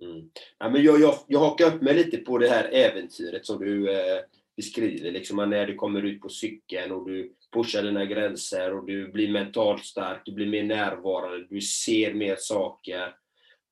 Mm. 0.00 0.30
Ja, 0.58 0.68
men 0.68 0.82
jag, 0.82 1.00
jag, 1.00 1.14
jag 1.26 1.38
hakar 1.38 1.74
upp 1.74 1.82
mig 1.82 1.94
lite 1.94 2.16
på 2.16 2.38
det 2.38 2.48
här 2.48 2.64
äventyret 2.72 3.46
som 3.46 3.64
du 3.64 3.92
eh, 3.92 4.20
beskriver. 4.56 5.10
Liksom 5.10 5.50
när 5.50 5.66
du 5.66 5.74
kommer 5.74 6.02
ut 6.02 6.20
på 6.20 6.28
cykeln 6.28 6.92
och 6.92 7.08
du 7.08 7.34
pushar 7.52 7.82
dina 7.82 8.04
gränser 8.04 8.74
och 8.74 8.86
du 8.86 9.12
blir 9.12 9.32
mentalt 9.32 9.84
stark, 9.84 10.22
du 10.24 10.32
blir 10.32 10.46
mer 10.46 10.64
närvarande, 10.64 11.46
du 11.50 11.60
ser 11.60 12.14
mer 12.14 12.36
saker. 12.38 13.14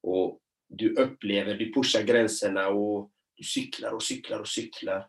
Och 0.03 0.41
du 0.69 0.95
upplever, 0.95 1.55
du 1.55 1.73
pushar 1.75 2.03
gränserna 2.03 2.69
och 2.69 3.11
du 3.37 3.45
cyklar 3.45 3.93
och 3.93 4.03
cyklar 4.03 4.41
och 4.41 4.49
cyklar. 4.49 5.07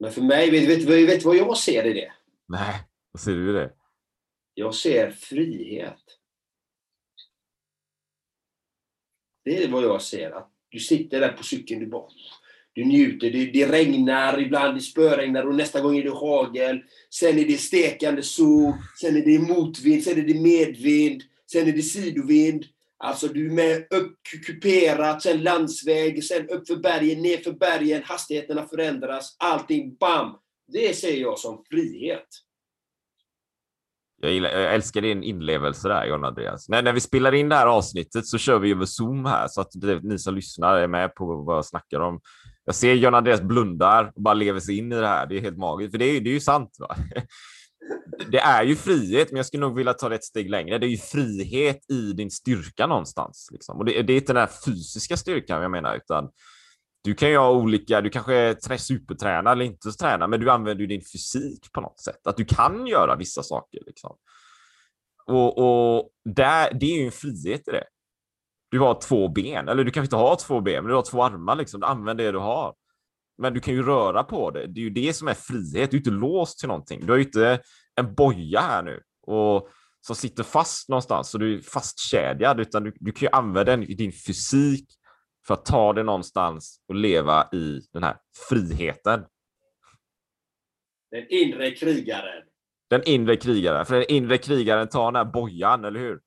Men 0.00 0.12
för 0.12 0.22
mig, 0.22 0.50
vet 0.50 0.80
du 0.80 0.86
vet, 0.86 1.08
vet 1.08 1.24
vad 1.24 1.36
jag 1.36 1.56
ser 1.56 1.86
i 1.86 1.92
det? 1.92 2.12
Nej, 2.48 2.74
vad 3.12 3.20
ser 3.20 3.32
du 3.32 3.50
i 3.50 3.52
det? 3.52 3.72
Jag 4.54 4.74
ser 4.74 5.10
frihet. 5.10 6.02
Det 9.44 9.64
är 9.64 9.68
vad 9.68 9.82
jag 9.82 10.02
ser. 10.02 10.30
Att 10.30 10.52
du 10.68 10.78
sitter 10.78 11.20
där 11.20 11.32
på 11.32 11.44
cykeln, 11.44 11.80
du 11.80 11.86
bara 11.86 12.10
du 12.72 12.84
njuter. 12.84 13.30
Det, 13.30 13.46
det 13.46 13.66
regnar, 13.66 14.40
ibland 14.40 14.76
det 14.76 14.80
spöregnar 14.80 15.46
och 15.46 15.54
nästa 15.54 15.80
gång 15.80 15.98
är 15.98 16.02
det 16.02 16.10
hagel. 16.10 16.82
Sen 17.10 17.38
är 17.38 17.44
det 17.44 17.60
stekande 17.60 18.22
sol, 18.22 18.72
sen 19.00 19.16
är 19.16 19.24
det 19.24 19.38
motvind, 19.38 20.02
sen 20.02 20.18
är 20.18 20.22
det 20.22 20.40
medvind, 20.40 21.22
sen 21.52 21.68
är 21.68 21.72
det 21.72 21.82
sidovind. 21.82 22.64
Alltså 23.04 23.28
du 23.28 23.46
är 23.46 23.54
med 23.54 23.86
upp 23.90 24.16
kuperat, 24.46 25.22
sen 25.22 25.42
landsväg, 25.42 26.24
sen 26.24 26.48
uppför 26.48 26.76
bergen, 26.76 27.22
nerför 27.22 27.52
bergen, 27.52 28.02
hastigheterna 28.04 28.66
förändras, 28.66 29.36
allting 29.38 29.96
bam! 29.96 30.36
Det 30.72 30.96
ser 30.96 31.20
jag 31.20 31.38
som 31.38 31.64
frihet. 31.70 32.26
Jag, 34.22 34.32
gillar, 34.32 34.50
jag 34.50 34.74
älskar 34.74 35.00
din 35.00 35.22
inlevelse 35.22 35.88
där, 35.88 36.06
John 36.06 36.24
Andreas. 36.24 36.68
När, 36.68 36.82
när 36.82 36.92
vi 36.92 37.00
spelar 37.00 37.34
in 37.34 37.48
det 37.48 37.56
här 37.56 37.66
avsnittet 37.66 38.26
så 38.26 38.38
kör 38.38 38.58
vi 38.58 38.70
över 38.70 38.84
Zoom 38.84 39.24
här 39.24 39.48
så 39.48 39.60
att 39.60 39.70
det, 39.72 40.00
ni 40.02 40.18
som 40.18 40.34
lyssnar 40.34 40.76
är 40.76 40.86
med 40.86 41.14
på 41.14 41.42
vad 41.42 41.56
jag 41.56 41.64
snackar 41.64 42.00
om. 42.00 42.20
Jag 42.64 42.74
ser 42.74 42.94
John 42.94 43.14
Andreas 43.14 43.42
blundar 43.42 44.12
och 44.14 44.22
bara 44.22 44.34
lever 44.34 44.60
sig 44.60 44.78
in 44.78 44.92
i 44.92 44.96
det 44.96 45.06
här. 45.06 45.26
Det 45.26 45.36
är 45.36 45.40
helt 45.40 45.58
magiskt, 45.58 45.90
för 45.90 45.98
det 45.98 46.04
är, 46.04 46.20
det 46.20 46.30
är 46.30 46.34
ju 46.34 46.40
sant. 46.40 46.76
Va? 46.78 46.96
Det 48.30 48.38
är 48.38 48.62
ju 48.64 48.76
frihet, 48.76 49.30
men 49.30 49.36
jag 49.36 49.46
skulle 49.46 49.60
nog 49.60 49.76
vilja 49.76 49.94
ta 49.94 50.08
det 50.08 50.14
ett 50.14 50.24
steg 50.24 50.50
längre. 50.50 50.78
Det 50.78 50.86
är 50.86 50.90
ju 50.90 50.96
frihet 50.96 51.90
i 51.90 52.12
din 52.12 52.30
styrka 52.30 52.86
någonstans. 52.86 53.48
Liksom. 53.52 53.78
Och 53.78 53.84
det, 53.84 54.02
det 54.02 54.12
är 54.12 54.16
inte 54.16 54.32
den 54.32 54.40
här 54.40 54.50
fysiska 54.66 55.16
styrkan 55.16 55.62
jag 55.62 55.70
menar, 55.70 55.96
utan 55.96 56.30
du 57.02 57.14
kan 57.14 57.30
ju 57.30 57.36
ha 57.36 57.50
olika, 57.50 58.00
du 58.00 58.10
kanske 58.10 58.34
är 58.34 58.76
supertränad 58.76 59.52
eller 59.52 59.64
inte 59.64 59.92
så 59.92 59.96
tränad, 59.96 60.30
men 60.30 60.40
du 60.40 60.50
använder 60.50 60.80
ju 60.80 60.86
din 60.86 61.02
fysik 61.12 61.72
på 61.72 61.80
något 61.80 62.00
sätt. 62.00 62.26
Att 62.26 62.36
du 62.36 62.44
kan 62.44 62.86
göra 62.86 63.16
vissa 63.16 63.42
saker. 63.42 63.80
Liksom. 63.86 64.16
Och, 65.26 65.58
och 65.58 66.10
där, 66.24 66.74
det 66.74 66.86
är 66.86 66.98
ju 66.98 67.06
en 67.06 67.12
frihet 67.12 67.68
i 67.68 67.70
det. 67.70 67.84
Du 68.70 68.78
har 68.78 69.00
två 69.00 69.28
ben, 69.28 69.68
eller 69.68 69.84
du 69.84 69.90
kanske 69.90 70.06
inte 70.06 70.16
har 70.16 70.36
två 70.36 70.60
ben, 70.60 70.84
men 70.84 70.88
du 70.88 70.94
har 70.94 71.02
två 71.02 71.22
armar. 71.22 71.56
Liksom. 71.56 71.80
Du 71.80 71.86
använder 71.86 72.24
det 72.24 72.32
du 72.32 72.38
har. 72.38 72.74
Men 73.40 73.54
du 73.54 73.60
kan 73.60 73.74
ju 73.74 73.82
röra 73.82 74.24
på 74.24 74.50
det. 74.50 74.66
Det 74.66 74.80
är 74.80 74.82
ju 74.82 74.90
det 74.90 75.12
som 75.12 75.28
är 75.28 75.34
frihet. 75.34 75.90
Du 75.90 75.96
är 75.96 76.00
inte 76.00 76.10
låst 76.10 76.58
till 76.58 76.68
någonting. 76.68 77.06
Du 77.06 77.12
har 77.12 77.16
ju 77.16 77.24
inte 77.24 77.60
en 77.94 78.14
boja 78.14 78.60
här 78.60 78.82
nu 78.82 79.02
och 79.26 79.68
som 80.00 80.16
sitter 80.16 80.42
fast 80.42 80.88
någonstans 80.88 81.30
så 81.30 81.38
du 81.38 81.54
är 81.54 81.60
fastkedjad, 81.60 82.60
utan 82.60 82.84
du, 82.84 82.92
du 83.00 83.12
kan 83.12 83.26
ju 83.26 83.30
använda 83.32 83.76
din 83.76 84.12
fysik 84.12 84.86
för 85.46 85.54
att 85.54 85.64
ta 85.64 85.92
det 85.92 86.02
någonstans 86.02 86.80
och 86.88 86.94
leva 86.94 87.48
i 87.52 87.80
den 87.92 88.02
här 88.02 88.16
friheten. 88.48 89.24
Den 91.10 91.26
inre 91.28 91.70
krigaren. 91.70 92.42
Den 92.90 93.02
inre 93.04 93.36
krigaren. 93.36 93.86
För 93.86 93.94
den 93.94 94.04
inre 94.08 94.38
krigaren 94.38 94.88
tar 94.88 95.12
den 95.12 95.26
här 95.26 95.32
bojan, 95.32 95.84
eller 95.84 96.00
hur? 96.00 96.20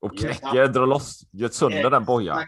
Och 0.00 0.18
knäcker, 0.18 0.66
drar 0.66 0.86
loss, 0.86 1.20
gör 1.32 1.48
sönder 1.48 1.78
Exakt. 1.78 1.92
den 1.92 2.04
bojan. 2.04 2.42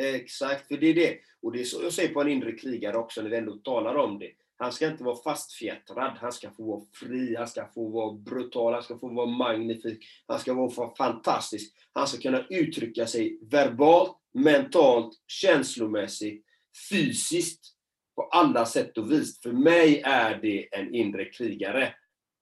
Exakt, 0.00 0.68
för 0.68 0.76
det 0.76 0.86
är 0.86 0.94
det. 0.94 1.18
Och 1.42 1.52
det 1.52 1.60
är 1.60 1.64
så 1.64 1.82
jag 1.82 1.92
säger 1.92 2.14
på 2.14 2.20
en 2.20 2.28
inre 2.28 2.52
krigare 2.52 2.96
också, 2.96 3.22
när 3.22 3.30
vi 3.30 3.36
ändå 3.36 3.52
talar 3.52 3.94
om 3.94 4.18
det. 4.18 4.30
Han 4.56 4.72
ska 4.72 4.86
inte 4.86 5.04
vara 5.04 5.16
fastfjättrad, 5.16 6.16
han 6.20 6.32
ska 6.32 6.50
få 6.50 6.62
vara 6.62 6.82
fri, 6.92 7.36
han 7.36 7.48
ska 7.48 7.66
få 7.74 7.88
vara 7.88 8.12
brutal, 8.12 8.72
han 8.72 8.82
ska 8.82 8.98
få 8.98 9.08
vara 9.08 9.26
magnifik, 9.26 10.04
han 10.26 10.38
ska 10.38 10.54
vara 10.54 10.94
fantastisk. 10.94 11.74
Han 11.92 12.06
ska 12.06 12.20
kunna 12.20 12.46
uttrycka 12.50 13.06
sig 13.06 13.38
verbalt, 13.42 14.16
mentalt, 14.34 15.14
känslomässigt, 15.26 16.44
fysiskt, 16.90 17.74
på 18.16 18.22
alla 18.22 18.66
sätt 18.66 18.98
och 18.98 19.12
vis. 19.12 19.40
För 19.40 19.52
mig 19.52 20.00
är 20.04 20.38
det 20.42 20.68
en 20.78 20.94
inre 20.94 21.24
krigare 21.24 21.94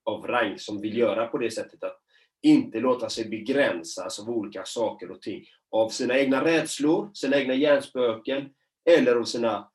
av 0.04 0.26
rang 0.26 0.58
som 0.58 0.80
vill 0.80 0.98
göra 0.98 1.26
på 1.26 1.38
det 1.38 1.50
sättet 1.50 1.84
att 1.84 2.00
inte 2.42 2.80
låta 2.80 3.08
sig 3.08 3.28
begränsas 3.28 4.20
av 4.20 4.30
olika 4.30 4.64
saker 4.64 5.10
och 5.10 5.22
ting. 5.22 5.44
Av 5.70 5.88
sina 5.88 6.18
egna 6.18 6.44
rädslor, 6.44 7.10
sina 7.14 7.36
egna 7.36 7.54
hjärnspöken 7.54 8.50
eller 8.86 9.18
om 9.18 9.26
sina 9.26 9.70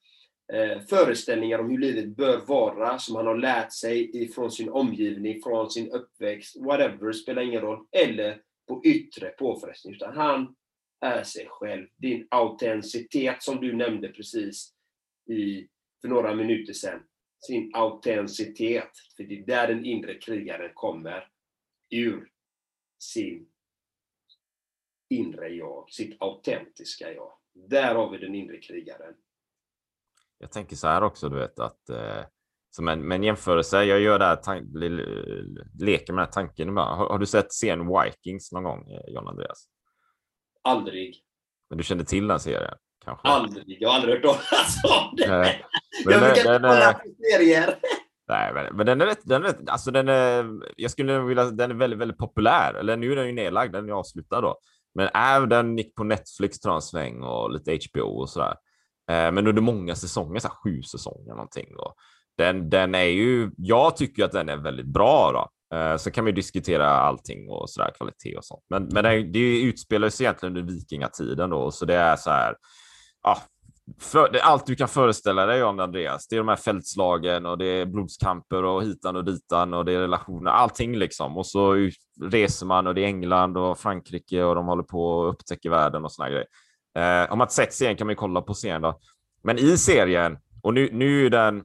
eh, 0.54 0.82
föreställningar 0.90 1.60
om 1.60 1.70
hur 1.70 1.78
livet 1.78 2.08
bör 2.08 2.46
vara, 2.46 3.00
som 3.00 3.16
han 3.16 3.28
har 3.28 3.38
lärt 3.38 3.74
sig 3.74 4.24
ifrån 4.24 4.52
sin 4.52 4.70
omgivning, 4.70 5.42
från 5.42 5.70
sin 5.70 5.92
uppväxt, 5.92 6.58
whatever, 6.58 7.12
spelar 7.12 7.42
ingen 7.42 7.62
roll. 7.62 7.86
Eller 7.92 8.42
på 8.68 8.82
yttre 8.86 9.30
påfrestning. 9.30 9.94
Utan 9.94 10.18
han 10.18 10.56
är 11.02 11.24
sig 11.24 11.48
själv. 11.50 11.88
Din 11.98 12.28
autenticitet 12.32 13.44
som 13.44 13.62
du 13.62 13.74
nämnde 13.74 14.10
precis 14.10 14.74
i, 15.30 15.68
för 16.02 16.08
några 16.08 16.36
minuter 16.36 16.74
sedan. 16.74 17.00
Sin 17.40 17.72
autenticitet. 17.74 18.92
För 19.18 19.24
det 19.24 19.40
är 19.40 19.46
där 19.46 19.68
den 19.68 19.86
inre 19.86 20.16
krigaren 20.16 20.72
kommer 20.74 21.28
ur 21.90 22.30
sin 23.00 23.48
inre 25.10 25.48
jag, 25.48 25.90
sitt 25.90 26.22
autentiska 26.22 27.14
jag. 27.14 27.41
Där 27.54 27.96
har 27.96 28.10
vi 28.10 28.18
den 28.18 28.36
inre 28.36 28.58
krigaren. 28.58 29.14
Jag 30.38 30.52
tänker 30.52 30.76
så 30.76 30.88
här 30.88 31.04
också, 31.04 31.30
du 31.30 31.38
vet 31.38 31.60
att 31.60 31.90
eh, 31.90 32.24
som 32.70 32.88
en, 32.88 33.12
en 33.12 33.24
jämförelse, 33.24 33.84
jag 33.84 34.00
gör 34.00 34.20
det 34.20 34.26
här, 34.26 34.36
leker 35.84 36.14
med 36.14 36.22
den 36.22 36.26
här 36.26 36.32
tanken. 36.32 36.78
Har, 36.78 37.10
har, 37.10 37.20
du 37.20 37.26
sett 37.26 37.54
serien 37.54 37.88
Vikings 37.88 38.52
någon 38.52 38.64
gång, 38.64 38.92
eh, 38.92 39.14
John 39.14 39.28
Andreas? 39.28 39.66
Aldrig. 40.62 41.24
Men 41.70 41.78
du 41.78 41.84
kände 41.84 42.06
till 42.06 42.28
den 42.28 42.40
serien? 42.40 42.78
Kanske? 43.06 43.28
Aldrig. 43.28 43.78
Jag 43.82 43.90
har 43.90 43.96
aldrig 43.96 44.16
hört 44.16 44.24
talas 44.24 44.84
om 44.84 45.16
det. 45.16 45.28
Nej, 45.28 45.66
jag 46.06 46.22
brukar 46.22 46.56
inte 46.56 46.68
kolla 46.68 46.94
på 46.94 47.10
serier. 47.32 47.80
Nej, 48.28 48.54
men, 48.54 48.76
men 48.76 48.86
den 48.86 49.02
är 49.02 49.06
rätt, 49.06 49.22
den 49.24 49.46
är 49.46 49.56
alltså 49.68 49.92
den 49.92 50.10
är, 50.10 50.46
jag 50.78 50.92
skulle 50.92 51.20
vilja, 51.20 51.46
den 51.46 51.72
är 51.72 51.76
väldigt, 51.76 52.00
väldigt 52.00 52.18
populär. 52.18 52.74
Eller 52.74 52.98
nu 52.98 53.12
är 53.12 53.16
den 53.16 53.28
ju 53.28 53.34
nedlagd, 53.34 53.74
den 53.74 53.90
är 53.90 53.94
avslutad 53.94 54.42
då. 54.42 54.60
Men 54.96 55.10
även 55.14 55.50
den 55.50 55.78
gick 55.78 55.96
på 55.96 56.04
Netflix 56.04 56.60
tror 56.60 56.76
en 56.76 56.82
sväng 56.82 57.24
och 57.24 57.52
lite 57.52 57.80
HBO 57.92 58.02
och 58.02 58.30
sådär. 58.30 58.56
Eh, 59.12 59.32
men 59.32 59.48
under 59.48 59.62
många 59.62 59.96
säsonger, 59.96 60.40
så 60.40 60.48
här, 60.48 60.56
sju 60.56 60.82
säsonger 60.82 61.32
någonting. 61.32 61.76
Då. 61.78 61.94
den, 62.38 62.70
den 62.70 62.96
är 62.96 63.04
ju, 63.04 63.52
jag 63.58 63.98
tycker 63.98 64.26
att 64.26 64.32
den 64.32 64.50
är 64.50 64.58
väldigt 64.58 64.86
bra 64.86 65.32
då. 65.32 65.78
Eh, 65.78 65.98
så 65.98 66.12
kan 66.12 66.24
man 66.24 66.30
ju 66.30 66.36
diskutera 66.36 66.90
allting 66.90 67.50
och 67.50 67.70
sådär, 67.70 67.92
kvalitet 67.98 68.38
och 68.38 68.46
sånt. 68.46 68.64
Men, 68.70 68.90
men 68.94 69.04
det, 69.04 69.24
det 69.24 69.62
utspelar 69.62 70.10
sig 70.10 70.26
egentligen 70.26 70.58
under 70.58 70.74
vikingatiden 70.74 71.50
då, 71.50 71.72
så 71.72 71.86
det 71.86 71.96
är 71.96 72.16
så 72.16 72.30
här, 72.30 72.56
ja, 73.24 73.38
för, 74.00 74.38
allt 74.38 74.66
du 74.66 74.76
kan 74.76 74.88
föreställa 74.88 75.46
dig 75.46 75.64
om 75.64 75.80
Andreas. 75.80 76.28
Det 76.28 76.36
är 76.36 76.38
de 76.38 76.48
här 76.48 76.56
fältslagen 76.56 77.46
och 77.46 77.58
det 77.58 77.66
är 77.66 77.86
blodskamper 77.86 78.64
och 78.64 78.84
hitan 78.84 79.16
och 79.16 79.26
ditan 79.26 79.74
och 79.74 79.86
det 79.86 79.94
är 79.94 80.00
relationer, 80.00 80.52
allting 80.52 80.98
liksom. 80.98 81.38
Och 81.38 81.46
så 81.46 81.90
reser 82.22 82.66
man 82.66 82.88
och 82.88 82.96
det 82.96 83.02
är 83.02 83.06
England 83.06 83.58
och 83.58 83.80
Frankrike 83.80 84.44
och 84.44 84.56
de 84.56 84.66
håller 84.66 84.84
på 84.84 85.06
och 85.06 85.30
upptäcker 85.30 85.70
världen 85.70 86.06
och 86.06 86.12
såna 86.12 86.30
grejer. 86.30 86.46
Eh, 86.98 87.32
om 87.32 87.38
man 87.38 87.46
inte 87.46 87.54
sett 87.54 87.74
serien 87.74 87.98
kan 87.98 88.08
man 88.08 88.12
ju 88.12 88.16
kolla 88.16 88.42
på 88.42 88.54
serien 88.54 88.82
då. 88.82 89.00
Men 89.44 89.58
i 89.58 89.78
serien 89.78 90.38
Och 90.64 90.74
nu, 90.74 90.90
nu 90.92 91.26
är 91.26 91.30
den, 91.30 91.56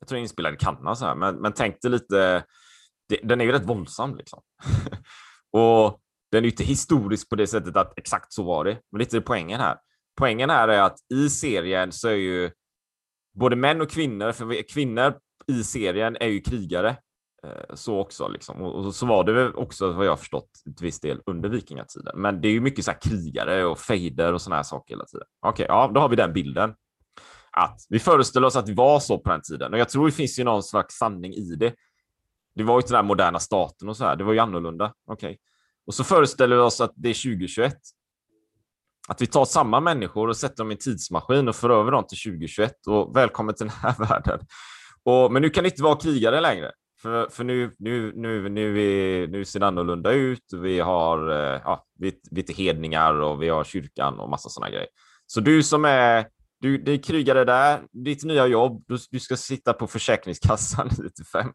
jag 0.00 0.08
tror 0.08 0.16
den 0.16 0.18
är 0.18 0.22
inspelad 0.22 0.54
i 0.54 0.56
Kanada 0.56 0.94
så 0.94 1.04
här, 1.06 1.14
men, 1.14 1.34
men 1.36 1.52
tänk 1.52 1.80
dig 1.82 1.90
lite, 1.90 2.44
det, 3.08 3.20
den 3.22 3.40
är 3.40 3.44
ju 3.44 3.52
rätt 3.52 3.68
våldsam 3.68 4.16
liksom. 4.16 4.42
och 5.52 6.00
den 6.30 6.38
är 6.38 6.42
ju 6.42 6.50
inte 6.50 6.64
historisk 6.64 7.28
på 7.28 7.36
det 7.36 7.46
sättet 7.46 7.76
att 7.76 7.98
exakt 7.98 8.32
så 8.32 8.42
var 8.42 8.64
det, 8.64 8.78
men 8.92 8.98
lite 8.98 9.20
poängen 9.20 9.60
här. 9.60 9.76
Poängen 10.16 10.50
här 10.50 10.68
är 10.68 10.82
att 10.82 10.96
i 11.14 11.28
serien 11.28 11.92
så 11.92 12.08
är 12.08 12.14
ju 12.14 12.50
både 13.34 13.56
män 13.56 13.80
och 13.80 13.90
kvinnor, 13.90 14.32
för 14.32 14.68
kvinnor 14.68 15.14
i 15.46 15.64
serien 15.64 16.16
är 16.20 16.28
ju 16.28 16.40
krigare 16.40 16.96
eh, 17.42 17.74
så 17.74 17.98
också 17.98 18.28
liksom. 18.28 18.62
Och, 18.62 18.94
så 18.94 19.06
var 19.06 19.24
det 19.24 19.32
väl 19.32 19.54
också 19.54 19.92
vad 19.92 20.06
jag 20.06 20.18
förstått 20.18 20.50
till 20.76 20.86
viss 20.86 21.00
del 21.00 21.20
under 21.26 21.48
vikingatiden. 21.48 22.20
Men 22.20 22.40
det 22.40 22.48
är 22.48 22.52
ju 22.52 22.60
mycket 22.60 22.84
så 22.84 22.90
här 22.90 23.00
krigare 23.00 23.64
och 23.64 23.78
fejder 23.78 24.32
och 24.32 24.42
såna 24.42 24.56
här 24.56 24.62
saker 24.62 24.94
hela 24.94 25.04
tiden. 25.04 25.26
Okej, 25.40 25.64
okay, 25.64 25.76
ja, 25.76 25.90
då 25.94 26.00
har 26.00 26.08
vi 26.08 26.16
den 26.16 26.32
bilden. 26.32 26.74
Att 27.50 27.80
vi 27.88 27.98
föreställer 27.98 28.46
oss 28.46 28.56
att 28.56 28.66
det 28.66 28.74
var 28.74 29.00
så 29.00 29.18
på 29.18 29.30
den 29.30 29.42
tiden 29.42 29.72
och 29.72 29.78
jag 29.78 29.88
tror 29.88 30.06
det 30.06 30.12
finns 30.12 30.38
ju 30.38 30.44
någon 30.44 30.62
slags 30.62 30.94
sanning 30.94 31.34
i 31.34 31.54
det. 31.56 31.74
Det 32.54 32.62
var 32.62 32.74
ju 32.74 32.78
inte 32.78 32.88
den 32.88 32.96
här 32.96 33.02
moderna 33.02 33.38
staten 33.38 33.88
och 33.88 33.96
så 33.96 34.04
här. 34.04 34.16
Det 34.16 34.24
var 34.24 34.32
ju 34.32 34.38
annorlunda. 34.38 34.92
Okej, 35.06 35.26
okay. 35.26 35.36
och 35.86 35.94
så 35.94 36.04
föreställer 36.04 36.56
vi 36.56 36.62
oss 36.62 36.80
att 36.80 36.92
det 36.94 37.08
är 37.08 37.14
2021. 37.14 37.76
Att 39.08 39.22
vi 39.22 39.26
tar 39.26 39.44
samma 39.44 39.80
människor 39.80 40.28
och 40.28 40.36
sätter 40.36 40.56
dem 40.56 40.70
i 40.70 40.74
en 40.74 40.78
tidsmaskin 40.78 41.48
och 41.48 41.56
för 41.56 41.70
över 41.70 41.92
dem 41.92 42.04
till 42.08 42.32
2021 42.32 42.72
och 42.86 43.16
välkommen 43.16 43.54
till 43.54 43.66
den 43.66 43.74
här 43.82 43.94
världen. 44.08 44.40
Och, 45.04 45.32
men 45.32 45.42
nu 45.42 45.50
kan 45.50 45.64
det 45.64 45.70
inte 45.70 45.82
vara 45.82 45.96
krigare 45.96 46.40
längre. 46.40 46.72
För, 47.02 47.28
för 47.28 47.44
nu, 47.44 47.72
nu, 47.78 48.12
nu, 48.16 48.48
nu, 48.48 48.82
är, 48.82 49.26
nu 49.26 49.44
ser 49.44 49.60
det 49.60 49.66
annorlunda 49.66 50.12
ut. 50.12 50.52
Vi 50.52 50.80
har 50.80 51.30
eh, 51.54 51.78
vi, 51.98 52.12
lite 52.30 52.52
hedningar 52.52 53.14
och 53.14 53.42
vi 53.42 53.48
har 53.48 53.64
kyrkan 53.64 54.20
och 54.20 54.30
massa 54.30 54.48
sådana 54.48 54.70
grejer. 54.70 54.88
Så 55.26 55.40
du 55.40 55.62
som 55.62 55.84
är 55.84 56.26
du, 56.60 56.94
är 56.94 57.02
krigare 57.02 57.44
där, 57.44 57.82
ditt 57.92 58.24
nya 58.24 58.46
jobb, 58.46 58.84
du, 58.86 58.98
du 59.10 59.20
ska 59.20 59.36
sitta 59.36 59.72
på 59.72 59.86
Försäkringskassan 59.86 60.90
95. 60.98 61.52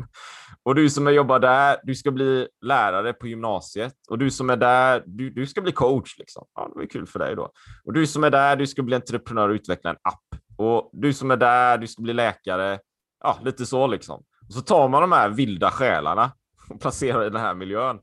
Och 0.64 0.76
du 0.76 0.90
som 0.90 1.14
jobbar 1.14 1.40
där, 1.40 1.78
du 1.84 1.96
ska 1.96 2.12
bli 2.12 2.48
lärare 2.66 3.14
på 3.14 3.28
gymnasiet. 3.28 3.94
Och 4.10 4.18
du 4.18 4.32
som 4.32 4.50
är 4.50 4.58
där, 4.58 5.04
du, 5.06 5.30
du 5.30 5.48
ska 5.48 5.62
bli 5.62 5.72
coach. 5.72 6.18
Liksom. 6.18 6.46
Ja, 6.56 6.72
det 6.76 6.84
är 6.84 6.88
kul 6.88 7.08
för 7.08 7.20
dig 7.20 7.36
då. 7.36 7.52
Och 7.84 7.94
du 7.94 8.08
som 8.08 8.24
är 8.24 8.30
där, 8.30 8.56
du 8.56 8.68
ska 8.68 8.84
bli 8.84 8.96
entreprenör 8.96 9.50
och 9.50 9.54
utveckla 9.54 9.90
en 9.90 9.98
app. 10.02 10.42
Och 10.58 10.90
du 10.94 11.14
som 11.14 11.32
är 11.32 11.38
där, 11.38 11.78
du 11.78 11.88
ska 11.88 12.02
bli 12.02 12.14
läkare. 12.14 12.80
Ja, 13.24 13.40
lite 13.44 13.66
så 13.66 13.88
liksom. 13.88 14.24
Och 14.48 14.54
så 14.54 14.62
tar 14.62 14.90
man 14.90 15.02
de 15.02 15.12
här 15.12 15.30
vilda 15.30 15.72
själarna 15.72 16.32
och 16.70 16.82
placerar 16.82 17.26
i 17.26 17.30
den 17.30 17.42
här 17.42 17.54
miljön. 17.54 18.00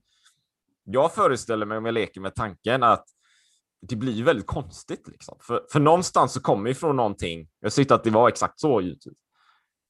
Jag 0.85 1.15
föreställer 1.15 1.67
mig, 1.67 1.79
om 1.79 1.85
jag 1.85 1.93
leker 1.93 2.21
med 2.21 2.35
tanken, 2.35 2.83
att 2.83 3.05
det 3.81 3.97
blir 3.97 4.13
ju 4.13 4.25
väldigt 4.25 4.47
konstigt. 4.47 5.09
Liksom. 5.09 5.39
För, 5.41 5.63
för 5.73 5.81
någonstans 5.81 6.33
så 6.33 6.41
kommer 6.41 6.71
ifrån 6.71 6.97
någonting. 6.97 7.49
Jag 7.61 7.73
säger 7.73 7.85
inte 7.85 7.95
att 7.95 8.05
det 8.05 8.11
var 8.11 8.29
exakt 8.29 8.61
så 8.61 8.81
givetvis. 8.81 9.19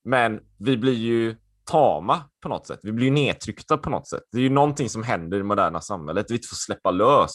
Men 0.05 0.41
vi 0.59 0.77
blir 0.77 0.93
ju 0.95 1.37
tama 1.65 2.25
på 2.43 2.49
något 2.49 2.67
sätt. 2.67 2.81
Vi 2.83 2.93
blir 2.93 3.07
ju 3.07 3.13
nedtryckta 3.13 3.79
på 3.79 3.91
något 3.91 4.09
sätt. 4.09 4.23
Det 4.33 4.39
är 4.39 4.43
ju 4.43 4.51
någonting 4.51 4.89
som 4.89 5.03
händer 5.03 5.37
i 5.37 5.41
det 5.41 5.47
moderna 5.47 5.81
samhället. 5.81 6.27
Vi 6.29 6.35
inte 6.35 6.49
får 6.49 6.57
släppa 6.57 6.91
lös. 6.91 7.35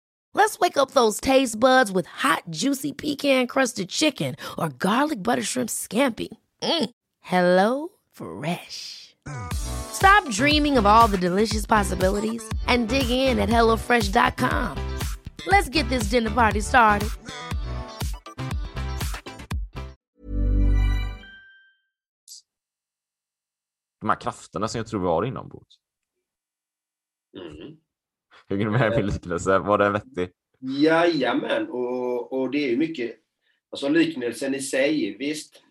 Let's 0.41 0.57
wake 0.57 0.75
up 0.75 0.89
those 0.91 1.21
taste 1.21 1.59
buds 1.59 1.91
with 1.91 2.07
hot, 2.07 2.41
juicy 2.49 2.93
pecan 2.93 3.45
crusted 3.45 3.89
chicken 3.89 4.35
or 4.57 4.69
garlic 4.69 5.21
butter 5.21 5.43
shrimp 5.43 5.69
scampi. 5.69 6.29
Mm. 6.63 6.89
Hello 7.19 7.89
Fresh. 8.11 9.15
Stop 9.93 10.27
dreaming 10.29 10.79
of 10.79 10.87
all 10.87 11.07
the 11.07 11.19
delicious 11.19 11.67
possibilities 11.67 12.43
and 12.65 12.89
dig 12.89 13.07
in 13.07 13.37
at 13.37 13.49
HelloFresh.com. 13.49 14.77
Let's 15.45 15.69
get 15.69 15.87
this 15.89 16.09
dinner 16.09 16.31
party 16.31 16.61
started. 16.61 17.09
De 23.99 24.09
här 24.09 24.21
krafterna 24.21 24.67
som 24.67 24.77
jag 24.77 24.87
tror 24.87 24.99
vi 24.99 25.07
har 25.07 25.25
inombords. 25.25 25.79
Mm. 27.37 27.80
Hänger 28.51 28.65
du 28.65 28.71
med 28.71 28.91
min 28.91 29.05
liknelse? 29.05 29.59
Var 29.59 29.77
den 29.77 29.93
vettig? 29.93 30.29
Jajamän, 30.59 31.69
och, 31.69 32.33
och 32.33 32.51
det 32.51 32.65
är 32.65 32.69
ju 32.69 32.77
mycket, 32.77 33.15
alltså 33.69 33.89
liknelsen 33.89 34.55
i 34.55 34.59
sig, 34.59 35.17
visst. 35.17 35.63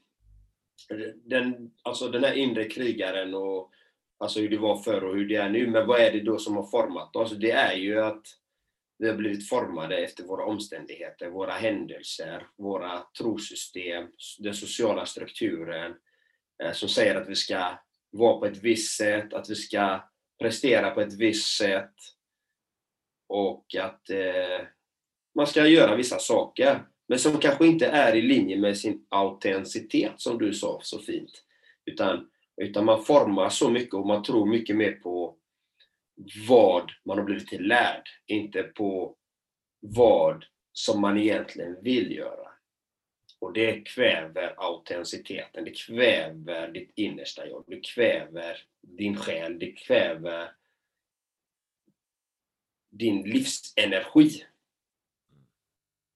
Den, 1.15 1.71
alltså 1.83 2.09
den 2.09 2.25
här 2.25 2.33
inre 2.33 2.65
krigaren 2.65 3.35
och 3.35 3.71
alltså 4.19 4.41
hur 4.41 4.49
det 4.49 4.59
var 4.59 4.83
förr 4.83 5.05
och 5.05 5.17
hur 5.17 5.29
det 5.29 5.35
är 5.35 5.49
nu, 5.49 5.67
men 5.67 5.87
vad 5.87 6.01
är 6.01 6.13
det 6.13 6.21
då 6.21 6.39
som 6.39 6.57
har 6.57 6.67
format 6.67 7.17
oss? 7.17 7.33
Det 7.33 7.51
är 7.51 7.75
ju 7.75 8.01
att 8.01 8.23
vi 8.99 9.09
har 9.09 9.17
blivit 9.17 9.49
formade 9.49 9.97
efter 9.99 10.25
våra 10.25 10.45
omständigheter, 10.45 11.31
våra 11.31 11.53
händelser, 11.53 12.47
våra 12.57 13.03
trosystem, 13.19 14.07
den 14.39 14.55
sociala 14.55 15.07
strukturen 15.07 15.95
eh, 16.63 16.73
som 16.73 16.89
säger 16.89 17.15
att 17.15 17.29
vi 17.29 17.37
ska 17.37 17.79
vara 18.11 18.39
på 18.39 18.47
ett 18.47 18.63
visst 18.63 18.97
sätt, 18.97 19.35
att 19.35 19.51
vi 19.51 19.55
ska 19.55 20.01
prestera 20.39 20.91
på 20.91 21.01
ett 21.01 21.15
visst 21.19 21.57
sätt, 21.57 21.95
och 23.31 23.75
att 23.75 24.11
eh, 24.11 24.67
man 25.35 25.47
ska 25.47 25.67
göra 25.67 25.97
vissa 25.97 26.19
saker, 26.19 26.83
men 27.09 27.19
som 27.19 27.39
kanske 27.39 27.67
inte 27.67 27.87
är 27.87 28.17
i 28.17 28.23
linje 28.23 28.59
med 28.59 28.79
sin 28.79 29.07
autenticitet, 29.09 30.13
som 30.17 30.39
du 30.39 30.55
sa 30.55 30.81
så 30.83 30.99
fint. 30.99 31.45
Utan, 31.85 32.31
utan 32.57 32.85
man 32.85 33.05
formas 33.05 33.59
så 33.59 33.71
mycket 33.71 33.95
och 33.95 34.07
man 34.07 34.23
tror 34.23 34.47
mycket 34.47 34.77
mer 34.77 34.93
på 34.93 35.37
vad 36.49 36.91
man 37.05 37.19
har 37.19 37.25
blivit 37.25 37.49
tillärd, 37.49 38.09
inte 38.27 38.63
på 38.63 39.17
vad 39.81 40.45
som 40.73 41.01
man 41.01 41.19
egentligen 41.19 41.83
vill 41.83 42.13
göra. 42.13 42.49
Och 43.39 43.53
det 43.53 43.81
kväver 43.81 44.55
autenticiteten, 44.57 45.65
det 45.65 45.79
kväver 45.79 46.69
ditt 46.69 46.93
innersta 46.95 47.47
jag, 47.47 47.65
det 47.67 47.81
kväver 47.81 48.57
din 48.83 49.17
själ, 49.17 49.59
det 49.59 49.73
kväver 49.73 50.51
din 52.91 53.23
livsenergi. 53.23 54.45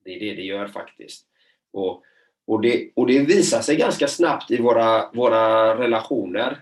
Det 0.05 0.17
är 0.17 0.21
det 0.21 0.35
det 0.35 0.43
gör 0.43 0.67
faktiskt. 0.67 1.27
Och, 1.73 2.05
och, 2.47 2.63
det, 2.63 2.91
och 2.97 3.07
det 3.07 3.19
visar 3.19 3.61
sig 3.61 3.77
ganska 3.77 4.09
snabbt 4.09 4.51
i 4.51 4.57
våra, 4.57 5.11
våra 5.13 5.75
relationer. 5.79 6.59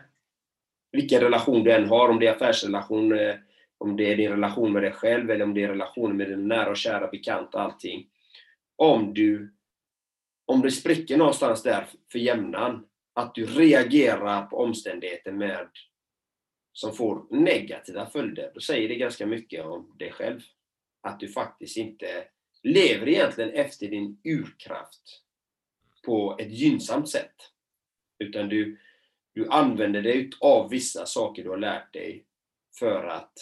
Vilken 0.92 1.20
relation 1.20 1.64
du 1.64 1.72
än 1.72 1.88
har, 1.88 2.08
om 2.08 2.18
det 2.18 2.26
är 2.26 2.32
affärsrelation, 2.32 3.18
eh, 3.18 3.34
om 3.78 3.96
det 3.96 4.12
är 4.12 4.16
din 4.16 4.30
relation 4.30 4.72
med 4.72 4.82
dig 4.82 4.92
själv 4.92 5.30
eller 5.30 5.44
om 5.44 5.54
det 5.54 5.62
är 5.62 5.68
relationen 5.68 6.16
med 6.16 6.28
din 6.28 6.48
nära 6.48 6.70
och 6.70 6.76
kära 6.76 7.08
bekanta, 7.08 7.60
allting. 7.60 8.06
Om 8.76 9.14
du, 9.14 9.54
om 10.46 10.60
det 10.60 10.70
spricker 10.70 11.16
någonstans 11.16 11.62
där 11.62 11.86
för 12.12 12.18
jämnan, 12.18 12.86
att 13.14 13.34
du 13.34 13.46
reagerar 13.46 14.46
på 14.46 14.56
omständigheter 14.56 15.32
med 15.32 15.68
som 16.72 16.94
får 16.94 17.26
negativa 17.30 18.06
följder, 18.06 18.50
då 18.54 18.60
säger 18.60 18.88
det 18.88 18.94
ganska 18.94 19.26
mycket 19.26 19.64
om 19.64 19.96
dig 19.98 20.12
själv. 20.12 20.40
Att 21.00 21.20
du 21.20 21.28
faktiskt 21.28 21.76
inte 21.76 22.24
lever 22.62 23.08
egentligen 23.08 23.50
efter 23.50 23.88
din 23.88 24.20
urkraft 24.24 25.22
på 26.06 26.36
ett 26.38 26.50
gynnsamt 26.50 27.08
sätt. 27.08 27.34
Utan 28.18 28.48
du, 28.48 28.78
du 29.34 29.48
använder 29.48 30.02
dig 30.02 30.30
av 30.40 30.70
vissa 30.70 31.06
saker 31.06 31.44
du 31.44 31.50
har 31.50 31.56
lärt 31.56 31.92
dig 31.92 32.24
för 32.78 33.04
att 33.04 33.32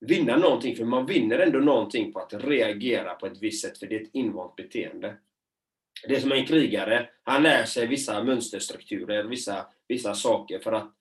vinna 0.00 0.36
någonting. 0.36 0.76
För 0.76 0.84
man 0.84 1.06
vinner 1.06 1.38
ändå 1.38 1.58
någonting 1.58 2.12
på 2.12 2.20
att 2.20 2.34
reagera 2.34 3.14
på 3.14 3.26
ett 3.26 3.42
visst 3.42 3.62
sätt, 3.62 3.78
för 3.78 3.86
det 3.86 3.96
är 3.96 4.02
ett 4.02 4.14
invant 4.14 4.56
beteende. 4.56 5.16
Det 6.08 6.16
är 6.16 6.20
som 6.20 6.32
en 6.32 6.46
krigare, 6.46 7.08
han 7.22 7.42
lär 7.42 7.64
sig 7.64 7.86
vissa 7.86 8.24
mönsterstrukturer, 8.24 9.24
vissa, 9.24 9.66
vissa 9.88 10.14
saker 10.14 10.58
för 10.58 10.72
att 10.72 10.92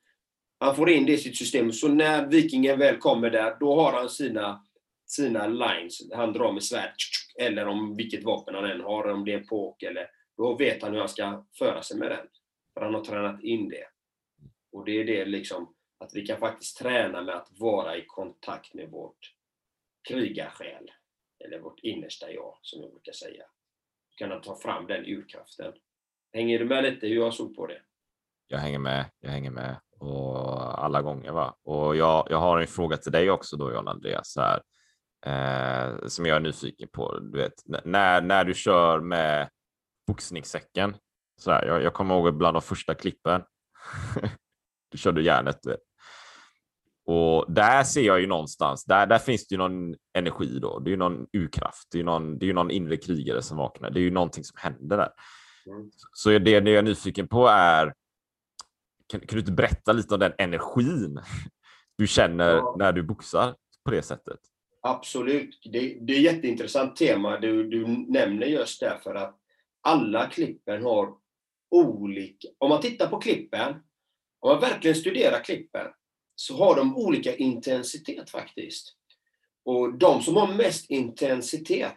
han 0.60 0.76
får 0.76 0.89
in 0.89 1.06
det 1.06 1.13
i 1.13 1.18
sitt 1.18 1.38
system. 1.38 1.72
Så 1.72 1.88
när 1.88 2.28
vikingen 2.28 2.80
väl 2.80 2.98
kommer 2.98 3.30
där, 3.30 3.58
då 3.60 3.76
har 3.76 3.94
han 3.94 4.10
sina, 4.10 4.65
sina 5.06 5.48
lines. 5.48 6.13
Han 6.13 6.34
drar 6.34 6.52
med 6.52 6.63
svärd, 6.63 6.96
eller 7.39 7.68
om 7.68 7.96
vilket 7.96 8.24
vapen 8.24 8.56
han 8.56 8.72
än 8.72 8.82
har, 8.82 9.08
om 9.08 9.26
det 9.26 9.34
är 9.34 9.38
en 9.38 9.48
påk 9.48 9.84
eller... 9.84 10.10
Då 10.38 10.56
vet 10.56 10.82
han 10.84 10.91
hur 10.91 11.00
han 11.00 11.10
ska 11.10 11.46
föra 11.58 11.82
sig 11.82 11.98
med 11.98 12.12
den. 12.12 12.28
För 12.74 12.82
han 12.82 12.94
har 12.94 13.04
tränat 13.04 13.44
in 13.44 13.70
det. 13.70 13.88
Och 14.72 14.86
det 14.86 14.91
är 14.91 15.06
det 15.06 15.26
liksom, 15.26 15.74
att 16.00 16.15
vi 16.15 16.26
kan 16.26 16.39
faktiskt 16.39 16.78
träna 16.78 17.22
med 17.22 17.36
att 17.36 17.48
vara 17.60 17.98
i 17.98 18.06
kontakt 18.08 18.74
med 18.74 18.89
vårt 18.89 19.34
krigarsjäl, 20.10 20.91
eller 21.46 21.60
vårt 21.60 21.80
innersta 21.80 22.32
jag, 22.32 22.58
som 22.62 22.82
jag 22.82 22.91
brukar 22.91 23.12
säga. 23.12 23.44
Kunna 24.18 24.39
ta 24.39 24.56
fram 24.56 24.88
den 24.88 25.06
urkraften. 25.06 25.74
Hänger 26.34 26.60
du 26.60 26.65
med 26.65 26.84
lite 26.84 27.08
hur 27.08 27.15
jag 27.15 27.34
såg 27.34 27.56
på 27.56 27.68
det? 27.68 27.82
Jag 28.48 28.60
hänger 28.60 28.80
med, 28.80 29.06
jag 29.20 29.30
hänger 29.30 29.52
med 29.52 29.76
och 30.00 30.84
alla 30.84 31.02
gånger. 31.02 31.32
Va? 31.32 31.56
Och 31.64 31.96
jag, 31.96 32.28
jag 32.30 32.38
har 32.38 32.60
en 32.60 32.68
fråga 32.68 32.98
till 32.98 33.12
dig 33.12 33.32
också 33.32 33.58
då, 33.58 33.74
John 33.74 33.88
Andreas, 33.88 34.38
här, 34.38 34.62
eh, 35.26 36.08
som 36.08 36.26
jag 36.26 36.36
är 36.36 36.40
nyfiken 36.40 36.90
på. 36.94 37.20
Du 37.20 37.38
vet, 37.38 37.54
när, 37.86 38.22
när 38.22 38.46
du 38.46 38.54
kör 38.54 39.00
med 39.00 39.50
boxningssäcken, 40.08 40.96
så 41.42 41.52
här, 41.52 41.66
jag, 41.66 41.84
jag 41.84 41.94
kommer 41.94 42.16
ihåg 42.16 42.38
bland 42.38 42.56
de 42.56 42.62
första 42.62 42.96
klippen. 42.96 43.44
du 44.92 44.98
körde 44.98 45.22
järnet, 45.22 45.60
du 45.62 45.70
vet. 45.70 45.80
Och 47.08 47.46
där 47.48 47.84
ser 47.84 48.02
jag 48.02 48.22
ju 48.22 48.28
någonstans, 48.28 48.86
där, 48.86 49.06
där 49.06 49.18
finns 49.18 49.48
det 49.48 49.54
ju 49.54 49.58
någon 49.58 49.96
energi 50.18 50.60
då. 50.60 50.80
Det 50.80 50.90
är 50.90 50.92
ju 50.92 50.98
någon 50.98 51.28
urkraft, 51.34 51.88
det 51.92 51.98
är 51.98 52.00
ju 52.00 52.06
någon, 52.06 52.40
det 52.40 52.46
är 52.46 52.48
ju 52.48 52.54
någon 52.54 52.72
inre 52.72 52.98
krigare 52.98 53.42
som 53.42 53.58
vaknar. 53.58 53.90
Det 53.90 54.00
är 54.00 54.02
ju 54.02 54.12
någonting 54.12 54.44
som 54.44 54.58
händer 54.60 54.98
där. 54.98 55.10
Mm. 55.68 55.90
Så 56.14 56.30
det, 56.30 56.40
det 56.40 56.52
jag 56.52 56.68
är 56.78 56.82
nyfiken 56.82 57.28
på 57.28 57.48
är, 57.48 57.94
kan, 59.08 59.20
kan, 59.20 59.36
du 59.36 59.39
inte 59.39 59.52
berätta 59.52 59.94
lite 59.94 60.13
om 60.13 60.20
den 60.20 60.34
energin 60.38 61.22
du 61.98 62.08
känner 62.08 62.56
ja. 62.56 62.76
när 62.80 62.91
du 62.91 63.04
boxar 63.04 63.56
på 63.86 63.91
det 63.91 64.02
sättet? 64.02 64.39
Absolut. 64.82 65.60
Det, 65.63 65.80
det 65.80 66.13
är 66.13 66.18
ett 66.18 66.34
jätteintressant 66.34 66.96
tema 66.96 67.39
du, 67.39 67.70
du 67.70 67.88
nämner 67.88 68.48
just 68.48 68.80
därför 68.80 69.15
att 69.15 69.36
alla 69.82 70.28
klippen 70.28 70.84
har 70.84 71.13
olika... 71.72 72.48
Om 72.58 72.70
man 72.70 72.82
tittar 72.82 73.08
på 73.08 73.20
klippen, 73.20 73.74
om 74.39 74.50
man 74.50 74.60
verkligen 74.60 74.96
studerar 74.96 75.44
klippen, 75.44 75.88
så 76.36 76.58
har 76.58 76.76
de 76.76 76.98
olika 76.98 77.36
intensitet 77.36 78.30
faktiskt. 78.30 78.96
Och 79.65 79.98
de 79.98 80.22
som 80.22 80.36
har 80.36 80.54
mest 80.54 80.89
intensitet, 80.89 81.96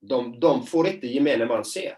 de, 0.00 0.40
de 0.40 0.66
får 0.66 0.88
inte 0.88 1.06
gemene 1.06 1.46
man 1.46 1.64
se. 1.64 1.94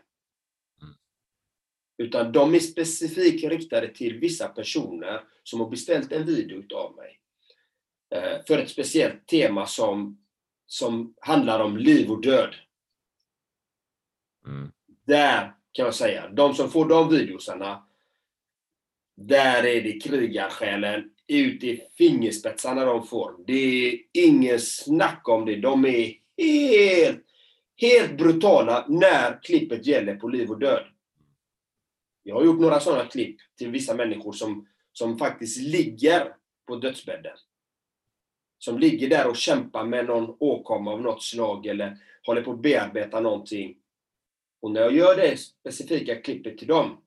Utan 2.02 2.32
de 2.32 2.54
är 2.54 2.58
specifikt 2.58 3.44
riktade 3.44 3.88
till 3.88 4.18
vissa 4.18 4.48
personer 4.48 5.20
som 5.42 5.60
har 5.60 5.70
beställt 5.70 6.12
en 6.12 6.26
video 6.26 6.76
av 6.76 6.96
mig. 6.96 7.20
Eh, 8.14 8.44
för 8.46 8.58
ett 8.58 8.70
speciellt 8.70 9.26
tema 9.26 9.66
som, 9.66 10.18
som 10.66 11.14
handlar 11.20 11.60
om 11.60 11.76
liv 11.76 12.10
och 12.10 12.22
död. 12.22 12.54
Mm. 14.46 14.72
Där 15.06 15.54
kan 15.72 15.84
jag 15.84 15.94
säga, 15.94 16.28
de 16.28 16.54
som 16.54 16.70
får 16.70 16.88
de 16.88 17.08
videosarna, 17.08 17.86
där 19.16 19.66
är 19.66 19.82
det 19.82 20.00
krigarsjälen 20.00 21.10
ut 21.26 21.64
i 21.64 21.82
fingerspetsarna 21.98 22.84
de 22.84 23.06
får. 23.06 23.34
Det 23.46 23.52
är 23.52 23.98
inget 24.12 24.68
snack 24.68 25.28
om 25.28 25.46
det. 25.46 25.56
De 25.56 25.84
är 25.84 26.14
helt, 26.36 27.24
helt 27.76 28.16
brutala 28.18 28.86
när 28.88 29.42
klippet 29.42 29.86
gäller 29.86 30.16
på 30.16 30.28
liv 30.28 30.50
och 30.50 30.58
död. 30.58 30.91
Jag 32.22 32.34
har 32.34 32.44
gjort 32.44 32.60
några 32.60 32.80
sådana 32.80 33.04
klipp 33.04 33.36
till 33.58 33.70
vissa 33.70 33.94
människor 33.94 34.32
som, 34.32 34.68
som 34.92 35.18
faktiskt 35.18 35.60
ligger 35.60 36.34
på 36.66 36.76
dödsbädden. 36.76 37.36
Som 38.58 38.78
ligger 38.78 39.08
där 39.08 39.28
och 39.28 39.36
kämpar 39.36 39.84
med 39.84 40.06
någon 40.06 40.36
åkomma 40.40 40.92
av 40.92 41.02
något 41.02 41.22
slag 41.22 41.66
eller 41.66 41.98
håller 42.26 42.42
på 42.42 42.52
att 42.52 42.62
bearbeta 42.62 43.20
någonting. 43.20 43.76
Och 44.60 44.70
när 44.70 44.80
jag 44.80 44.94
gör 44.94 45.16
det 45.16 45.36
specifika 45.36 46.14
klippet 46.20 46.58
till 46.58 46.68
dem, 46.68 47.04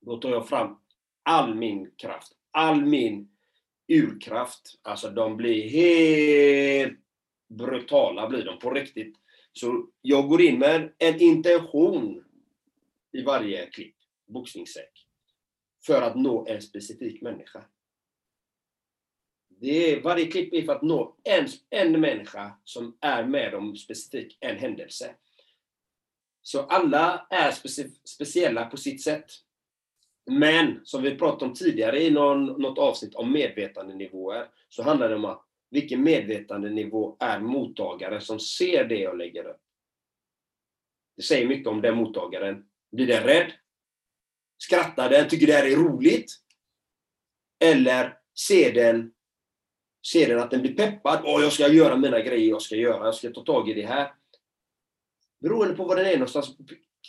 då 0.00 0.16
tar 0.16 0.30
jag 0.30 0.48
fram 0.48 0.76
all 1.22 1.54
min 1.54 1.90
kraft, 1.96 2.32
all 2.50 2.84
min 2.84 3.30
urkraft. 3.88 4.74
Alltså 4.82 5.10
de 5.10 5.36
blir 5.36 5.68
helt 5.68 6.98
brutala 7.48 8.28
blir 8.28 8.44
de 8.44 8.58
på 8.58 8.70
riktigt. 8.70 9.16
Så 9.52 9.86
jag 10.02 10.28
går 10.28 10.42
in 10.42 10.58
med 10.58 10.92
en 10.98 11.20
intention 11.20 12.24
i 13.12 13.22
varje 13.22 13.66
klipp, 13.66 13.96
boxningssäck, 14.26 15.06
för 15.86 16.02
att 16.02 16.16
nå 16.16 16.46
en 16.46 16.62
specifik 16.62 17.22
människa. 17.22 17.64
Det 19.48 19.92
är, 19.92 20.00
varje 20.00 20.26
klipp 20.26 20.54
är 20.54 20.62
för 20.62 20.72
att 20.72 20.82
nå 20.82 21.16
en, 21.24 21.48
en 21.70 22.00
människa 22.00 22.58
som 22.64 22.98
är 23.00 23.24
med 23.24 23.54
om 23.54 23.76
specifik 23.76 24.38
en 24.40 24.56
händelse. 24.56 25.14
Så 26.42 26.60
alla 26.60 27.26
är 27.30 27.50
speci 27.50 27.90
speciella 28.04 28.66
på 28.66 28.76
sitt 28.76 29.02
sätt. 29.02 29.30
Men 30.30 30.80
som 30.84 31.02
vi 31.02 31.14
pratade 31.14 31.44
om 31.44 31.54
tidigare 31.54 32.02
i 32.02 32.10
någon, 32.10 32.46
något 32.46 32.78
avsnitt 32.78 33.14
om 33.14 33.32
medvetandenivåer, 33.32 34.48
så 34.68 34.82
handlar 34.82 35.08
det 35.08 35.14
om 35.14 35.24
att 35.24 35.46
vilken 35.70 36.02
medvetandenivå 36.02 37.16
är 37.20 37.40
mottagaren 37.40 38.20
som 38.20 38.40
ser 38.40 38.84
det 38.84 38.98
jag 38.98 39.18
lägger 39.18 39.44
upp? 39.44 39.60
Det 41.16 41.22
säger 41.22 41.48
mycket 41.48 41.68
om 41.68 41.82
den 41.82 41.96
mottagaren. 41.96 42.68
Blir 42.92 43.06
den 43.06 43.24
rädd? 43.24 43.52
Skrattar 44.58 45.10
den? 45.10 45.28
Tycker 45.28 45.46
det 45.46 45.52
här 45.52 45.66
är 45.66 45.76
roligt? 45.76 46.32
Eller 47.64 48.18
ser 48.46 48.72
den, 48.72 49.12
ser 50.12 50.28
den 50.28 50.38
att 50.38 50.50
den 50.50 50.62
blir 50.62 50.74
peppad? 50.74 51.22
Åh, 51.24 51.42
jag 51.42 51.52
ska 51.52 51.68
göra 51.68 51.96
mina 51.96 52.20
grejer, 52.20 52.48
jag 52.48 52.62
ska 52.62 52.76
göra, 52.76 53.04
jag 53.04 53.14
ska 53.14 53.30
ta 53.30 53.44
tag 53.44 53.70
i 53.70 53.74
det 53.74 53.86
här. 53.86 54.14
Beroende 55.40 55.74
på 55.74 55.84
var 55.84 55.96
den 55.96 56.06
är 56.06 56.12
någonstans. 56.12 56.56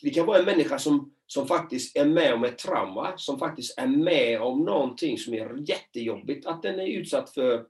Det 0.02 0.10
kan 0.10 0.26
vara 0.26 0.40
en 0.40 0.46
människa 0.46 0.80
som 0.80 1.18
som 1.28 1.48
faktiskt 1.48 1.98
är 1.98 2.06
med 2.06 2.34
om 2.34 2.44
ett 2.44 2.58
trauma, 2.58 3.18
som 3.18 3.40
faktiskt 3.40 3.78
är 3.78 3.88
med 3.88 4.42
om 4.42 4.66
någonting 4.66 5.18
som 5.18 5.34
är 5.34 5.70
jättejobbigt, 5.70 6.46
att 6.46 6.62
den 6.62 6.80
är 6.80 6.88
utsatt 6.88 7.30
för, 7.30 7.68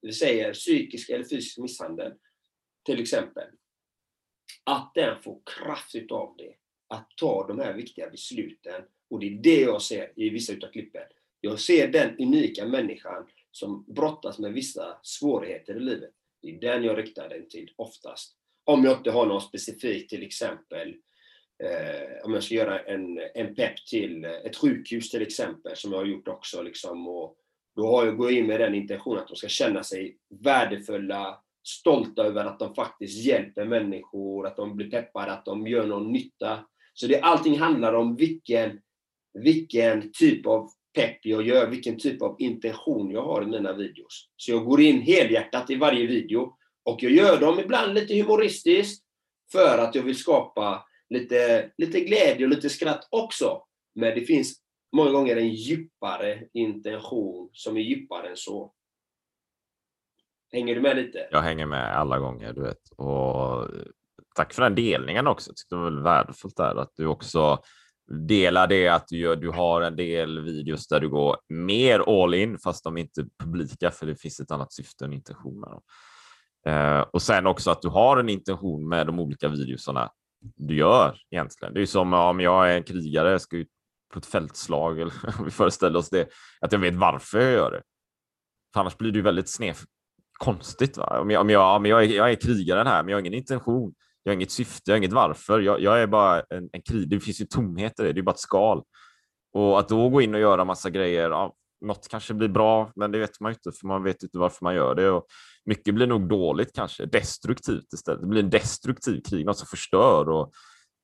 vi 0.00 0.12
säger 0.12 0.52
psykisk 0.52 1.10
eller 1.10 1.24
fysisk 1.24 1.58
misshandel, 1.58 2.12
till 2.84 3.00
exempel. 3.00 3.48
Att 4.64 4.92
den 4.94 5.22
får 5.22 5.40
kraft 5.46 5.94
utav 5.94 6.34
det, 6.38 6.54
att 6.92 7.10
ta 7.16 7.46
de 7.46 7.58
här 7.58 7.72
viktiga 7.72 8.10
besluten. 8.10 8.82
Och 9.10 9.20
det 9.20 9.26
är 9.26 9.30
det 9.30 9.60
jag 9.60 9.82
ser 9.82 10.12
i 10.16 10.28
vissa 10.28 10.52
utav 10.52 10.68
klippen. 10.68 11.02
Jag 11.40 11.60
ser 11.60 11.88
den 11.88 12.18
unika 12.18 12.66
människan 12.66 13.26
som 13.50 13.84
brottas 13.88 14.38
med 14.38 14.52
vissa 14.52 14.98
svårigheter 15.02 15.76
i 15.76 15.80
livet. 15.80 16.10
Det 16.42 16.48
är 16.48 16.60
den 16.60 16.84
jag 16.84 16.98
riktar 16.98 17.28
den 17.28 17.48
till 17.48 17.72
oftast. 17.76 18.36
Om 18.64 18.84
jag 18.84 18.98
inte 18.98 19.10
har 19.10 19.26
någon 19.26 19.40
specifik, 19.40 20.08
till 20.08 20.22
exempel, 20.22 20.88
eh, 21.64 22.24
om 22.24 22.34
jag 22.34 22.44
ska 22.44 22.54
göra 22.54 22.80
en, 22.80 23.20
en 23.34 23.54
pepp 23.54 23.86
till 23.86 24.24
eh, 24.24 24.30
ett 24.30 24.56
sjukhus 24.56 25.10
till 25.10 25.22
exempel, 25.22 25.76
som 25.76 25.92
jag 25.92 25.98
har 25.98 26.06
gjort 26.06 26.28
också. 26.28 26.62
Liksom, 26.62 27.08
och 27.08 27.36
då 27.76 27.86
har 27.86 28.06
jag 28.06 28.16
gått 28.16 28.30
in 28.30 28.46
med 28.46 28.60
den 28.60 28.74
intentionen 28.74 29.22
att 29.22 29.28
de 29.28 29.36
ska 29.36 29.48
känna 29.48 29.82
sig 29.82 30.16
värdefulla, 30.28 31.42
stolta 31.62 32.22
över 32.22 32.44
att 32.44 32.58
de 32.58 32.74
faktiskt 32.74 33.24
hjälper 33.24 33.64
människor, 33.64 34.46
att 34.46 34.56
de 34.56 34.76
blir 34.76 34.90
peppade, 34.90 35.32
att 35.32 35.44
de 35.44 35.66
gör 35.66 35.86
någon 35.86 36.12
nytta. 36.12 36.64
Så 36.92 37.06
det, 37.06 37.20
allting 37.20 37.58
handlar 37.58 37.94
om 37.94 38.16
vilken, 38.16 38.80
vilken 39.34 40.12
typ 40.12 40.46
av 40.46 40.70
pepp 40.94 41.18
jag 41.22 41.46
gör, 41.46 41.70
vilken 41.70 41.98
typ 41.98 42.22
av 42.22 42.36
intention 42.38 43.10
jag 43.10 43.22
har 43.22 43.42
i 43.42 43.46
mina 43.46 43.72
videos. 43.72 44.28
Så 44.36 44.50
jag 44.50 44.64
går 44.64 44.80
in 44.80 45.00
helhjärtat 45.00 45.70
i 45.70 45.74
varje 45.74 46.06
video 46.06 46.56
och 46.84 47.02
jag 47.02 47.12
gör 47.12 47.40
dem 47.40 47.60
ibland 47.60 47.94
lite 47.94 48.14
humoristiskt 48.14 49.04
för 49.52 49.78
att 49.78 49.94
jag 49.94 50.02
vill 50.02 50.18
skapa 50.18 50.84
lite, 51.08 51.70
lite 51.76 52.00
glädje 52.00 52.46
och 52.46 52.50
lite 52.50 52.70
skratt 52.70 53.08
också. 53.10 53.62
Men 53.94 54.14
det 54.14 54.20
finns 54.20 54.62
många 54.92 55.10
gånger 55.10 55.36
en 55.36 55.48
djupare 55.48 56.44
intention 56.52 57.50
som 57.52 57.76
är 57.76 57.80
djupare 57.80 58.28
än 58.28 58.36
så. 58.36 58.72
Hänger 60.52 60.74
du 60.74 60.80
med 60.80 60.96
lite? 60.96 61.28
Jag 61.30 61.42
hänger 61.42 61.66
med 61.66 61.96
alla 61.96 62.18
gånger, 62.18 62.52
du 62.52 62.62
vet. 62.62 62.90
Och 62.96 63.68
tack 64.34 64.52
för 64.52 64.62
den 64.62 64.74
delningen 64.74 65.26
också. 65.26 65.50
Jag 65.50 65.56
tyckte 65.56 65.74
det 65.74 65.78
var 65.78 65.84
väldigt 65.84 66.04
värdefullt 66.04 66.56
där 66.56 66.76
att 66.76 66.90
du 66.96 67.06
också 67.06 67.58
delar 68.10 68.66
det 68.66 68.88
att 68.88 69.08
du, 69.08 69.16
gör, 69.18 69.36
du 69.36 69.50
har 69.50 69.82
en 69.82 69.96
del 69.96 70.40
videos 70.40 70.88
där 70.88 71.00
du 71.00 71.08
går 71.08 71.36
mer 71.48 72.22
all 72.22 72.34
in 72.34 72.58
fast 72.58 72.84
de 72.84 72.96
är 72.96 73.00
inte 73.00 73.26
publika 73.38 73.90
för 73.90 74.06
det 74.06 74.16
finns 74.16 74.40
ett 74.40 74.50
annat 74.50 74.72
syfte 74.72 75.04
och 75.04 75.12
intentioner. 75.12 75.80
Eh, 76.66 77.00
och 77.00 77.22
sen 77.22 77.46
också 77.46 77.70
att 77.70 77.82
du 77.82 77.88
har 77.88 78.16
en 78.16 78.28
intention 78.28 78.88
med 78.88 79.06
de 79.06 79.20
olika 79.20 79.48
videosarna 79.48 80.10
du 80.56 80.76
gör 80.76 81.18
egentligen. 81.30 81.74
Det 81.74 81.82
är 81.82 81.86
som 81.86 82.12
om 82.12 82.40
jag 82.40 82.72
är 82.72 82.76
en 82.76 82.82
krigare, 82.82 83.38
ska 83.38 83.56
ut 83.56 83.68
på 84.12 84.18
ett 84.18 84.26
fältslag, 84.26 85.00
eller 85.00 85.12
om 85.38 85.44
vi 85.44 85.50
föreställer 85.50 85.98
oss 85.98 86.10
det, 86.10 86.28
att 86.60 86.72
jag 86.72 86.78
vet 86.78 86.94
varför 86.94 87.40
jag 87.40 87.52
gör 87.52 87.70
det. 87.70 87.82
För 88.74 88.80
annars 88.80 88.96
blir 88.96 89.12
det 89.12 89.16
ju 89.16 89.22
väldigt 89.22 89.48
sned, 89.48 89.76
konstigt. 90.38 90.96
Va? 90.96 91.20
Om 91.20 91.30
jag, 91.30 91.40
om 91.40 91.50
jag, 91.50 91.76
om 91.76 91.86
jag, 91.86 92.04
är, 92.04 92.08
jag 92.08 92.30
är 92.30 92.34
krigaren 92.34 92.86
här, 92.86 93.02
men 93.02 93.08
jag 93.08 93.16
har 93.16 93.20
ingen 93.20 93.34
intention, 93.34 93.94
jag 94.22 94.30
har 94.32 94.34
inget 94.34 94.50
syfte, 94.50 94.90
jag 94.90 94.94
har 94.94 94.98
inget 94.98 95.12
varför. 95.12 95.60
Jag, 95.60 95.80
jag 95.80 96.02
är 96.02 96.06
bara 96.06 96.40
en, 96.40 96.68
en 96.72 96.82
krig. 96.82 97.08
Det 97.08 97.20
finns 97.20 97.40
ju 97.40 97.44
tomhet 97.44 98.00
i 98.00 98.02
det, 98.02 98.12
det 98.12 98.20
är 98.20 98.22
bara 98.22 98.30
ett 98.30 98.38
skal. 98.38 98.82
Och 99.52 99.78
att 99.78 99.88
då 99.88 100.08
gå 100.08 100.20
in 100.20 100.34
och 100.34 100.40
göra 100.40 100.64
massa 100.64 100.90
grejer, 100.90 101.30
ja, 101.30 101.54
något 101.80 102.08
kanske 102.08 102.34
blir 102.34 102.48
bra, 102.48 102.92
men 102.96 103.12
det 103.12 103.18
vet 103.18 103.40
man 103.40 103.52
ju 103.52 103.54
inte, 103.54 103.78
för 103.78 103.86
man 103.86 104.02
vet 104.02 104.22
inte 104.22 104.38
varför 104.38 104.64
man 104.64 104.74
gör 104.74 104.94
det. 104.94 105.10
Och 105.10 105.26
mycket 105.64 105.94
blir 105.94 106.06
nog 106.06 106.28
dåligt 106.28 106.72
kanske, 106.74 107.06
destruktivt 107.06 107.92
istället. 107.92 108.20
Det 108.20 108.26
blir 108.26 108.42
en 108.42 108.50
destruktiv 108.50 109.20
krig, 109.30 109.46
något 109.46 109.58
som 109.58 109.66
förstör 109.66 110.28
och, 110.28 110.52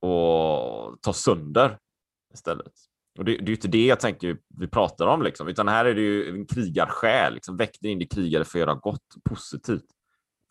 och 0.00 1.02
tar 1.02 1.12
sönder 1.12 1.78
istället. 2.34 2.72
Och 3.18 3.24
det, 3.24 3.32
det 3.32 3.44
är 3.44 3.48
ju 3.48 3.54
inte 3.54 3.68
det 3.68 3.86
jag 3.86 4.00
tänker 4.00 4.38
vi 4.58 4.68
pratar 4.68 5.06
om, 5.06 5.22
liksom, 5.22 5.48
utan 5.48 5.68
här 5.68 5.84
är 5.84 5.94
det 5.94 6.00
ju 6.00 6.28
en 6.28 6.46
krigarsjäl. 6.46 7.34
Liksom. 7.34 7.56
Väck 7.56 7.80
dig 7.80 7.90
in 7.90 8.02
i 8.02 8.06
krigare 8.06 8.44
för 8.44 8.58
att 8.58 8.60
göra 8.60 8.74
gott 8.74 9.14
positivt 9.24 9.84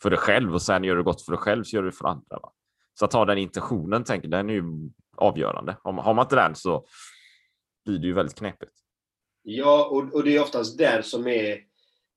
för 0.01 0.09
dig 0.09 0.19
själv 0.19 0.53
och 0.53 0.61
sen 0.61 0.83
gör 0.83 0.95
du 0.95 1.03
gott 1.03 1.21
för 1.21 1.31
dig 1.31 1.39
själv 1.39 1.63
så 1.63 1.75
gör 1.75 1.83
du 1.83 1.91
för 1.91 2.07
andra. 2.07 2.39
Va? 2.39 2.51
Så 2.93 3.05
att 3.05 3.13
ha 3.13 3.25
den 3.25 3.37
intentionen, 3.37 4.03
tänker, 4.03 4.27
den 4.27 4.49
är 4.49 4.53
ju 4.53 4.63
avgörande. 5.17 5.77
Om, 5.83 5.97
har 5.97 6.13
man 6.13 6.25
inte 6.25 6.35
den 6.35 6.55
så 6.55 6.85
blir 7.85 7.99
det 7.99 8.07
ju 8.07 8.13
väldigt 8.13 8.37
knepigt. 8.37 8.73
Ja, 9.43 9.85
och, 9.85 10.13
och 10.13 10.23
det 10.23 10.35
är 10.35 10.41
oftast 10.41 10.77
den 10.77 11.03
som 11.03 11.27
är, 11.27 11.59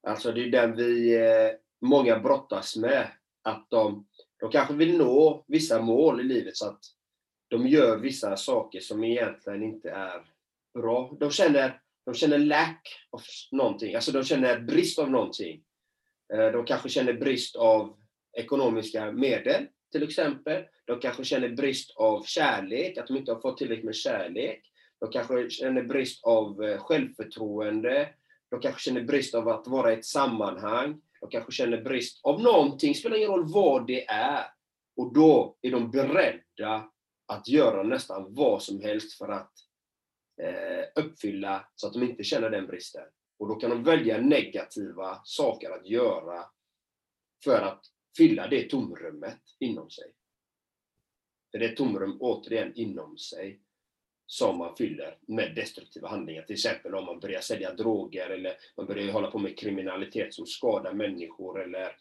alltså 0.06 0.32
det 0.32 0.44
är 0.44 0.50
den 0.50 0.76
vi, 0.76 1.16
eh, 1.16 1.50
många 1.80 2.18
brottas 2.18 2.76
med. 2.76 3.08
Att 3.42 3.66
de, 3.70 4.06
de 4.40 4.50
kanske 4.50 4.74
vill 4.74 4.98
nå 4.98 5.44
vissa 5.48 5.82
mål 5.82 6.20
i 6.20 6.24
livet 6.24 6.56
så 6.56 6.68
att 6.68 6.80
de 7.48 7.68
gör 7.68 7.96
vissa 7.96 8.36
saker 8.36 8.80
som 8.80 9.04
egentligen 9.04 9.62
inte 9.62 9.90
är 9.90 10.22
bra. 10.74 11.16
De 11.20 11.30
känner, 11.30 11.80
de 12.04 12.14
känner 12.14 12.38
lack 12.38 12.88
av 13.10 13.20
någonting, 13.52 13.94
alltså 13.94 14.12
de 14.12 14.24
känner 14.24 14.60
brist 14.60 14.98
av 14.98 15.10
någonting. 15.10 15.62
Eh, 16.32 16.52
de 16.52 16.64
kanske 16.64 16.88
känner 16.88 17.12
brist 17.12 17.56
av 17.56 17.96
ekonomiska 18.38 19.12
medel, 19.12 19.66
till 19.92 20.02
exempel. 20.02 20.64
De 20.86 21.00
kanske 21.00 21.24
känner 21.24 21.48
brist 21.48 21.96
av 21.96 22.22
kärlek, 22.22 22.98
att 22.98 23.06
de 23.06 23.16
inte 23.16 23.32
har 23.32 23.40
fått 23.40 23.58
tillräckligt 23.58 23.84
med 23.84 23.96
kärlek. 23.96 24.62
De 25.00 25.10
kanske 25.10 25.50
känner 25.50 25.82
brist 25.82 26.24
av 26.24 26.64
eh, 26.64 26.78
självförtroende. 26.78 28.08
De 28.50 28.60
kanske 28.60 28.80
känner 28.80 29.02
brist 29.02 29.34
av 29.34 29.48
att 29.48 29.66
vara 29.66 29.92
i 29.92 29.94
ett 29.94 30.04
sammanhang. 30.04 31.00
De 31.20 31.30
kanske 31.30 31.52
känner 31.52 31.82
brist 31.82 32.20
av 32.24 32.42
någonting, 32.42 32.94
spelar 32.94 33.16
ingen 33.16 33.30
roll 33.30 33.52
vad 33.52 33.86
det 33.86 34.06
är. 34.08 34.44
Och 34.96 35.14
då 35.14 35.58
är 35.62 35.70
de 35.70 35.90
beredda 35.90 36.90
att 37.26 37.48
göra 37.48 37.82
nästan 37.82 38.34
vad 38.34 38.62
som 38.62 38.80
helst 38.80 39.18
för 39.18 39.28
att 39.28 39.52
eh, 40.42 41.04
uppfylla 41.04 41.64
så 41.74 41.86
att 41.86 41.92
de 41.92 42.02
inte 42.02 42.24
känner 42.24 42.50
den 42.50 42.66
bristen. 42.66 43.04
Och 43.40 43.48
då 43.48 43.54
kan 43.54 43.70
de 43.70 43.84
välja 43.84 44.20
negativa 44.20 45.20
saker 45.24 45.70
att 45.70 45.86
göra 45.86 46.44
för 47.44 47.62
att 47.62 47.86
fylla 48.16 48.46
det 48.46 48.70
tomrummet 48.70 49.40
inom 49.58 49.90
sig. 49.90 50.12
För 51.50 51.58
det 51.58 51.66
är 51.66 51.70
ett 51.70 51.76
tomrum, 51.76 52.16
återigen, 52.20 52.72
inom 52.74 53.18
sig 53.18 53.60
som 54.26 54.58
man 54.58 54.76
fyller 54.76 55.18
med 55.26 55.54
destruktiva 55.54 56.08
handlingar. 56.08 56.42
Till 56.42 56.54
exempel 56.54 56.94
om 56.94 57.04
man 57.04 57.20
börjar 57.20 57.40
sälja 57.40 57.74
droger 57.74 58.30
eller 58.30 58.54
man 58.76 58.86
börjar 58.86 59.12
hålla 59.12 59.30
på 59.30 59.38
med 59.38 59.58
kriminalitet 59.58 60.34
som 60.34 60.46
skadar 60.46 60.92
människor 60.92 61.62
eller 61.62 61.96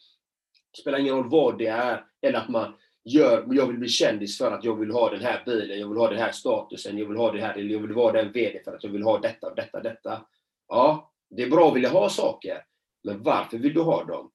det 0.72 0.82
spelar 0.82 1.00
ingen 1.00 1.16
roll 1.16 1.30
vad 1.30 1.58
det 1.58 1.68
är. 1.68 2.06
Eller 2.22 2.40
att 2.40 2.50
man 2.50 2.74
gör, 3.04 3.48
jag 3.52 3.68
vill 3.68 3.78
bli 3.78 3.90
kändis 3.90 4.38
för 4.38 4.52
att 4.52 4.64
jag 4.64 4.76
vill 4.76 4.92
ha 4.92 5.10
den 5.10 5.22
här 5.22 5.44
bilen, 5.46 5.80
jag 5.80 5.90
vill 5.90 5.98
ha 5.98 6.10
den 6.10 6.20
här 6.20 6.32
statusen, 6.32 6.98
jag 6.98 7.08
vill 7.08 7.18
ha 7.18 7.32
det 7.32 7.42
här, 7.42 7.58
eller 7.58 7.74
jag 7.74 7.80
vill 7.80 7.94
vara 7.94 8.24
den 8.24 8.32
VD 8.32 8.62
för 8.64 8.76
att 8.76 8.84
jag 8.84 8.92
vill 8.92 9.04
ha 9.04 9.20
detta, 9.20 9.54
detta, 9.54 9.82
detta. 9.82 10.26
Ja, 10.68 11.09
det 11.30 11.44
är 11.44 11.50
bra 11.50 11.70
att 11.70 11.76
vilja 11.76 11.90
ha 11.90 12.10
saker, 12.10 12.64
men 13.04 13.24
varför 13.24 13.58
vill 13.58 13.74
du 13.74 13.82
ha 13.82 14.04
dem? 14.04 14.32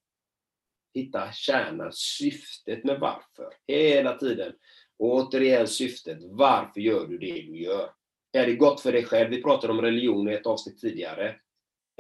Hitta 0.95 1.33
kärnan, 1.33 1.93
syftet 1.93 2.85
med 2.85 3.01
varför. 3.01 3.55
Hela 3.67 4.19
tiden. 4.19 4.53
Och 4.99 5.15
återigen 5.15 5.69
syftet. 5.69 6.19
Varför 6.23 6.81
gör 6.81 7.07
du 7.07 7.19
det 7.19 7.33
du 7.33 7.63
gör? 7.63 7.91
Är 8.33 8.47
det 8.47 8.55
gott 8.55 8.81
för 8.81 8.93
dig 8.93 9.05
själv? 9.05 9.31
Vi 9.31 9.43
pratade 9.43 9.73
om 9.73 9.81
religion 9.81 10.29
i 10.29 10.33
ett 10.33 10.47
avsnitt 10.47 10.81
tidigare. 10.81 11.37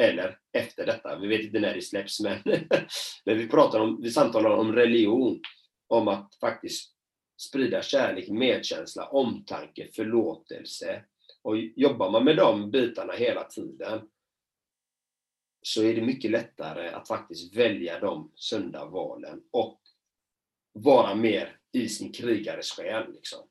Eller 0.02 0.38
efter 0.52 0.86
detta. 0.86 1.18
Vi 1.18 1.26
vet 1.28 1.40
inte 1.40 1.60
när 1.60 1.74
det 1.74 1.82
släpps, 1.82 2.20
men, 2.20 2.38
men 3.24 3.38
vi, 3.38 3.48
pratar 3.48 3.80
om, 3.80 4.02
vi 4.02 4.10
samtalar 4.10 4.50
om 4.50 4.72
religion. 4.72 5.40
Om 5.88 6.08
att 6.08 6.34
faktiskt 6.40 6.92
sprida 7.48 7.82
kärlek, 7.82 8.28
medkänsla, 8.28 9.08
omtanke, 9.08 9.88
förlåtelse. 9.96 11.04
Och 11.42 11.56
jobbar 11.58 12.10
man 12.10 12.24
med 12.24 12.36
de 12.36 12.70
bitarna 12.70 13.12
hela 13.12 13.44
tiden 13.44 14.00
så 15.66 15.82
är 15.82 15.94
det 15.94 16.02
mycket 16.02 16.30
lättare 16.30 16.88
att 16.88 17.08
faktiskt 17.08 17.56
välja 17.56 18.00
de 18.00 18.32
sunda 18.34 18.84
valen 18.84 19.42
och 19.50 19.80
vara 20.72 21.14
mer 21.14 21.58
i 21.72 21.88
sin 21.88 22.12
krigares 22.12 22.70
själ. 22.70 23.12
Liksom. 23.12 23.48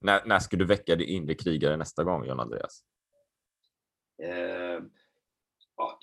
När, 0.00 0.24
när 0.24 0.38
ska 0.38 0.56
du 0.56 0.66
väcka 0.66 0.96
din 0.96 1.08
inre 1.08 1.34
krigare 1.34 1.76
nästa 1.76 2.04
gång, 2.04 2.26
John 2.26 2.40
Andreas? 2.40 2.82
Eh, 4.22 4.82
ja, 5.76 5.98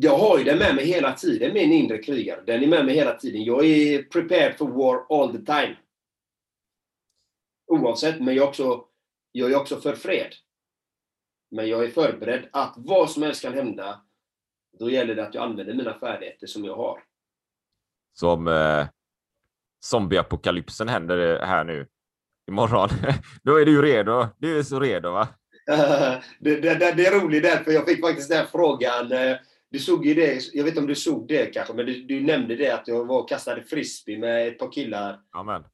jag 0.00 0.18
har 0.18 0.38
ju 0.38 0.44
den 0.44 0.58
med 0.58 0.74
mig 0.74 0.84
hela 0.84 1.12
tiden, 1.12 1.54
min 1.54 1.72
inre 1.72 1.98
krigare. 1.98 2.42
Den 2.46 2.62
är 2.62 2.66
med 2.66 2.84
mig 2.84 2.94
hela 2.94 3.14
tiden. 3.14 3.44
Jag 3.44 3.64
är 3.64 4.02
prepared 4.02 4.58
for 4.58 4.68
war 4.68 5.20
all 5.20 5.32
the 5.32 5.44
time. 5.44 5.76
Oavsett, 7.66 8.20
men 8.20 8.34
jag 8.34 8.48
också, 8.48 8.84
jag 9.32 9.52
är 9.52 9.56
också 9.56 9.80
för 9.80 9.94
fred. 9.94 10.34
Men 11.52 11.68
jag 11.68 11.84
är 11.84 11.88
förberedd 11.88 12.48
att 12.52 12.74
vad 12.76 13.10
som 13.10 13.22
helst 13.22 13.42
kan 13.42 13.54
hända. 13.54 14.00
Då 14.78 14.90
gäller 14.90 15.14
det 15.14 15.26
att 15.26 15.34
jag 15.34 15.44
använder 15.44 15.74
mina 15.74 15.98
färdigheter 15.98 16.46
som 16.46 16.64
jag 16.64 16.76
har. 16.76 17.02
Som 18.12 18.48
eh, 18.48 18.86
zombieapokalypsen 19.84 20.88
händer 20.88 21.38
här 21.38 21.64
nu 21.64 21.86
imorgon. 22.48 22.88
Då 23.42 23.56
är 23.56 23.66
du 23.66 23.82
redo. 23.82 24.26
Du 24.38 24.58
är 24.58 24.62
så 24.62 24.80
redo 24.80 25.10
va? 25.10 25.28
det, 26.40 26.60
det, 26.60 26.74
det, 26.96 27.06
är 27.06 27.20
roligt 27.20 27.42
där, 27.42 27.64
för 27.64 27.72
jag 27.72 27.88
fick 27.88 28.00
faktiskt 28.00 28.30
den 28.30 28.46
frågan. 28.46 29.12
Eh, 29.12 29.36
du 29.70 29.78
såg 29.78 30.06
ju 30.06 30.14
det, 30.14 30.42
jag 30.52 30.64
vet 30.64 30.70
inte 30.70 30.80
om 30.80 30.86
du 30.86 30.94
såg 30.94 31.28
det 31.28 31.46
kanske, 31.46 31.74
men 31.74 31.86
du, 31.86 32.02
du 32.02 32.20
nämnde 32.20 32.56
det 32.56 32.70
att 32.70 32.88
jag 32.88 33.04
var 33.04 33.22
och 33.22 33.28
kastade 33.28 33.62
frisbee 33.62 34.18
med 34.18 34.48
ett 34.48 34.58
par 34.58 34.72
killar. 34.72 35.20
Amen. 35.30 35.64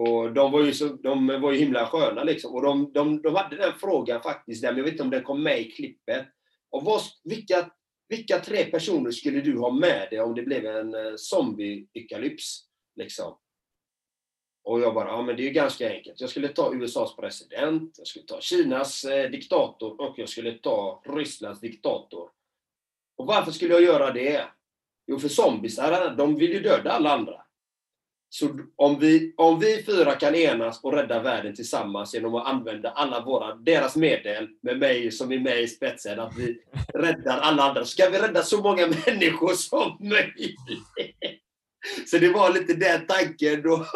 Och 0.00 0.32
de 0.32 0.52
var 0.52 0.64
ju, 0.64 0.74
så, 0.74 0.86
de 0.88 1.26
var 1.26 1.52
ju 1.52 1.58
himla 1.58 1.86
sköna 1.86 2.24
liksom. 2.24 2.54
Och 2.54 2.62
de, 2.62 2.92
de, 2.92 3.22
de 3.22 3.34
hade 3.34 3.56
den 3.56 3.72
frågan 3.80 4.22
faktiskt, 4.22 4.62
där, 4.62 4.68
men 4.68 4.78
jag 4.78 4.84
vet 4.84 4.92
inte 4.92 5.02
om 5.02 5.10
den 5.10 5.22
kom 5.22 5.42
med 5.42 5.60
i 5.60 5.70
klippet. 5.70 6.26
Och 6.70 6.84
vad, 6.84 7.00
vilka, 7.24 7.70
vilka 8.08 8.38
tre 8.38 8.64
personer 8.64 9.10
skulle 9.10 9.40
du 9.40 9.58
ha 9.58 9.70
med 9.70 10.08
dig 10.10 10.20
om 10.20 10.34
det 10.34 10.42
blev 10.42 10.66
en 10.66 10.94
eh, 10.94 11.14
zombie-ykalyps? 11.16 12.60
Liksom? 12.96 13.38
Och 14.64 14.80
jag 14.80 14.94
bara, 14.94 15.08
ja 15.08 15.22
men 15.22 15.36
det 15.36 15.42
är 15.42 15.44
ju 15.44 15.50
ganska 15.50 15.90
enkelt. 15.90 16.20
Jag 16.20 16.30
skulle 16.30 16.48
ta 16.48 16.74
USAs 16.74 17.16
president, 17.16 17.94
jag 17.98 18.06
skulle 18.06 18.26
ta 18.26 18.40
Kinas 18.40 19.04
eh, 19.04 19.30
diktator 19.30 20.00
och 20.00 20.18
jag 20.18 20.28
skulle 20.28 20.52
ta 20.52 21.02
Rysslands 21.06 21.60
diktator. 21.60 22.30
Och 23.16 23.26
varför 23.26 23.52
skulle 23.52 23.74
jag 23.74 23.82
göra 23.82 24.12
det? 24.12 24.46
Jo, 25.06 25.18
för 25.18 25.28
zombisarna, 25.28 26.14
de 26.14 26.36
vill 26.36 26.52
ju 26.52 26.60
döda 26.60 26.90
alla 26.90 27.10
andra. 27.10 27.47
Så 28.30 28.58
om 28.76 28.98
vi, 28.98 29.34
om 29.36 29.60
vi 29.60 29.82
fyra 29.82 30.14
kan 30.14 30.34
enas 30.34 30.84
och 30.84 30.92
rädda 30.92 31.22
världen 31.22 31.54
tillsammans 31.54 32.14
genom 32.14 32.34
att 32.34 32.46
använda 32.46 32.90
alla 32.90 33.24
våra, 33.24 33.54
deras 33.54 33.96
medel, 33.96 34.48
med 34.62 34.78
mig 34.78 35.10
som 35.10 35.32
är 35.32 35.38
med 35.38 35.62
i 35.62 35.68
spetsen, 35.68 36.20
att 36.20 36.36
vi 36.36 36.58
räddar 36.94 37.38
alla 37.38 37.62
andra, 37.62 37.84
så 37.84 37.90
ska 37.90 38.10
vi 38.10 38.18
rädda 38.18 38.42
så 38.42 38.62
många 38.62 38.86
människor 39.06 39.52
som 39.52 39.96
möjligt. 40.00 40.56
Så 42.06 42.18
det 42.18 42.28
var 42.28 42.52
lite 42.52 42.74
den 42.74 43.06
tanken 43.06 43.62
då. 43.62 43.86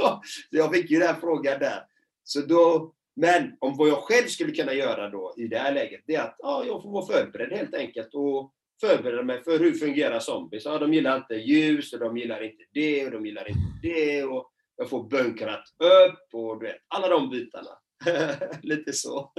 Jag 0.50 0.74
fick 0.74 0.90
ju 0.90 0.98
den 0.98 1.16
frågan 1.20 1.58
där. 1.58 1.84
Så 2.24 2.40
då, 2.40 2.92
men 3.16 3.52
om 3.58 3.76
vad 3.76 3.88
jag 3.88 3.98
själv 3.98 4.26
skulle 4.26 4.52
kunna 4.52 4.72
göra 4.72 5.08
då 5.08 5.34
i 5.36 5.46
det 5.46 5.58
här 5.58 5.74
läget, 5.74 6.00
det 6.06 6.14
är 6.14 6.22
att 6.22 6.36
ja, 6.38 6.64
jag 6.66 6.82
får 6.82 6.90
vara 6.90 7.06
förberedd 7.06 7.58
helt 7.58 7.74
enkelt. 7.74 8.14
Och 8.14 8.52
förbereda 8.86 9.22
mig 9.22 9.44
för 9.44 9.58
hur 9.58 9.72
fungerar 9.74 10.20
zombies. 10.20 10.64
Ja, 10.64 10.78
de 10.78 10.94
gillar 10.94 11.16
inte 11.16 11.34
ljus 11.34 11.92
och 11.92 11.98
de 11.98 12.16
gillar 12.16 12.42
inte 12.44 12.64
det 12.72 13.06
och 13.06 13.12
de 13.12 13.26
gillar 13.26 13.48
inte 13.48 13.78
det. 13.82 14.24
Och 14.24 14.50
jag 14.76 14.90
får 14.90 15.08
bunkrat 15.08 15.64
upp 15.78 16.34
och 16.34 16.60
du 16.60 16.66
vet, 16.66 16.76
alla 16.88 17.08
de 17.08 17.30
bitarna. 17.30 17.70
Lite 18.62 18.92
så. 18.92 19.32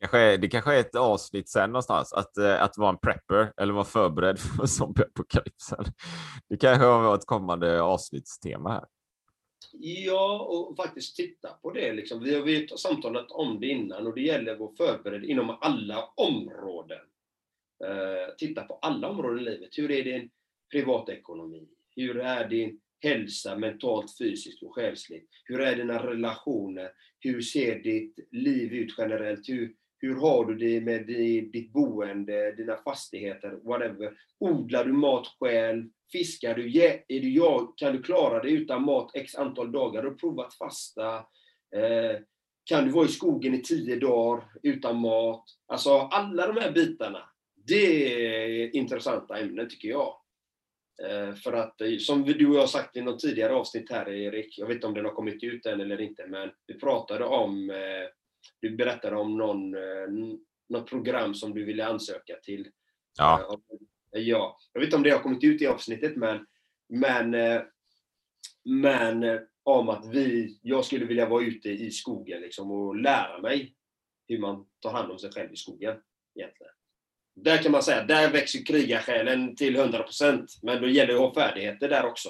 kanske, 0.00 0.36
det 0.36 0.48
kanske 0.48 0.74
är 0.74 0.80
ett 0.80 0.94
avsnitt 0.94 1.48
sen 1.48 1.70
någonstans, 1.70 2.12
att, 2.12 2.36
eh, 2.36 2.62
att 2.62 2.78
vara 2.78 2.90
en 2.90 2.98
prepper 2.98 3.52
eller 3.56 3.72
vara 3.72 3.84
förberedd 3.84 4.38
för 4.58 4.66
zombieapokalypsen. 4.66 5.84
Det 6.48 6.56
kanske 6.56 6.86
var 6.86 7.14
ett 7.14 7.26
kommande 7.26 7.82
avsnittstema 7.82 8.70
här. 8.70 8.84
Ja, 9.72 10.40
och 10.40 10.76
faktiskt 10.76 11.16
titta 11.16 11.48
på 11.48 11.70
det. 11.70 11.92
Liksom. 11.92 12.22
Vi 12.22 12.34
har 12.34 12.46
ju 12.46 12.68
samtalat 12.68 13.30
om 13.30 13.60
det 13.60 13.66
innan 13.66 14.06
och 14.06 14.14
det 14.14 14.20
gäller 14.20 14.52
att 14.52 14.58
vara 14.58 14.76
förberedd 14.76 15.24
inom 15.24 15.58
alla 15.60 16.08
områden. 16.16 16.98
Eh, 17.84 18.34
titta 18.38 18.62
på 18.62 18.78
alla 18.82 19.08
områden 19.08 19.40
i 19.40 19.50
livet. 19.50 19.78
Hur 19.78 19.90
är 19.90 20.04
din 20.04 20.30
privatekonomi? 20.72 21.68
Hur 21.96 22.18
är 22.18 22.48
din 22.48 22.80
hälsa 23.00 23.56
mentalt, 23.56 24.18
fysiskt 24.18 24.62
och 24.62 24.74
själsligt? 24.74 25.28
Hur 25.44 25.60
är 25.60 25.76
dina 25.76 26.06
relationer? 26.06 26.90
Hur 27.20 27.40
ser 27.40 27.78
ditt 27.78 28.18
liv 28.30 28.72
ut 28.72 28.94
generellt? 28.98 29.48
Hur, 29.48 29.74
hur 29.98 30.14
har 30.14 30.44
du 30.44 30.54
det 30.54 30.80
med 30.80 31.06
ditt 31.52 31.72
boende, 31.72 32.52
dina 32.52 32.76
fastigheter, 32.76 33.50
whatever? 33.50 34.12
Odlar 34.38 34.84
du 34.84 34.92
mat 34.92 35.26
själv? 35.40 35.88
Fiskar 36.12 36.54
du? 36.54 36.78
Är 37.08 37.20
du 37.20 37.30
jag? 37.30 37.72
Kan 37.76 37.92
du 37.96 38.02
klara 38.02 38.42
dig 38.42 38.52
utan 38.52 38.82
mat 38.82 39.10
x 39.14 39.34
antal 39.34 39.72
dagar? 39.72 40.02
Har 40.02 40.10
du 40.10 40.16
provat 40.16 40.54
fasta? 40.54 41.16
Eh, 41.76 42.20
kan 42.64 42.84
du 42.84 42.90
vara 42.90 43.06
i 43.06 43.08
skogen 43.08 43.54
i 43.54 43.62
tio 43.62 43.96
dagar 43.96 44.44
utan 44.62 45.00
mat? 45.00 45.44
Alltså 45.66 45.90
alla 45.90 46.46
de 46.46 46.60
här 46.60 46.72
bitarna 46.72 47.28
det 47.68 48.26
är 48.26 48.76
intressanta 48.76 49.38
ämnen 49.38 49.68
tycker 49.68 49.88
jag. 49.88 50.14
Eh, 51.02 51.34
för 51.34 51.52
att, 51.52 51.80
eh, 51.80 51.96
som 51.98 52.24
du 52.24 52.48
och 52.48 52.54
jag 52.54 52.60
har 52.60 52.66
sagt 52.66 52.96
i 52.96 53.00
något 53.00 53.20
tidigare 53.20 53.54
avsnitt 53.54 53.90
här, 53.90 54.08
Erik, 54.08 54.58
jag 54.58 54.66
vet 54.66 54.74
inte 54.74 54.86
om 54.86 54.94
den 54.94 55.04
har 55.04 55.12
kommit 55.12 55.42
ut 55.42 55.66
än 55.66 55.80
eller 55.80 56.00
inte, 56.00 56.26
men 56.26 56.50
vi 56.66 56.74
pratade 56.74 57.24
om 57.24 57.70
eh, 57.70 57.76
du 58.60 58.76
berättade 58.76 59.16
om 59.16 59.36
någon, 59.36 59.76
något 60.68 60.90
program 60.90 61.34
som 61.34 61.54
du 61.54 61.64
ville 61.64 61.86
ansöka 61.86 62.36
till. 62.42 62.68
Ja. 63.18 63.58
Ja. 64.10 64.58
Jag 64.72 64.80
vet 64.80 64.86
inte 64.86 64.96
om 64.96 65.02
det 65.02 65.10
har 65.10 65.18
kommit 65.18 65.44
ut 65.44 65.62
i 65.62 65.66
avsnittet, 65.66 66.16
men, 66.16 66.46
men, 66.88 67.30
men 68.64 69.40
om 69.62 69.88
att 69.88 70.06
vi, 70.06 70.58
jag 70.62 70.84
skulle 70.84 71.04
vilja 71.04 71.28
vara 71.28 71.44
ute 71.44 71.68
i 71.68 71.90
skogen 71.90 72.40
liksom, 72.40 72.70
och 72.70 72.96
lära 72.96 73.40
mig 73.40 73.74
hur 74.28 74.38
man 74.38 74.66
tar 74.80 74.92
hand 74.92 75.12
om 75.12 75.18
sig 75.18 75.32
själv 75.32 75.52
i 75.52 75.56
skogen. 75.56 75.96
Egentligen. 76.34 76.72
Där 77.44 77.62
kan 77.62 77.72
man 77.72 77.82
säga, 77.82 78.04
där 78.04 78.30
växer 78.30 78.64
krigarsjälen 78.66 79.56
till 79.56 79.76
100%, 79.76 80.46
men 80.62 80.80
då 80.80 80.88
gäller 80.88 81.14
det 81.14 81.18
att 81.18 81.34
ha 81.34 81.42
färdigheter 81.42 81.88
där 81.88 82.06
också. 82.06 82.28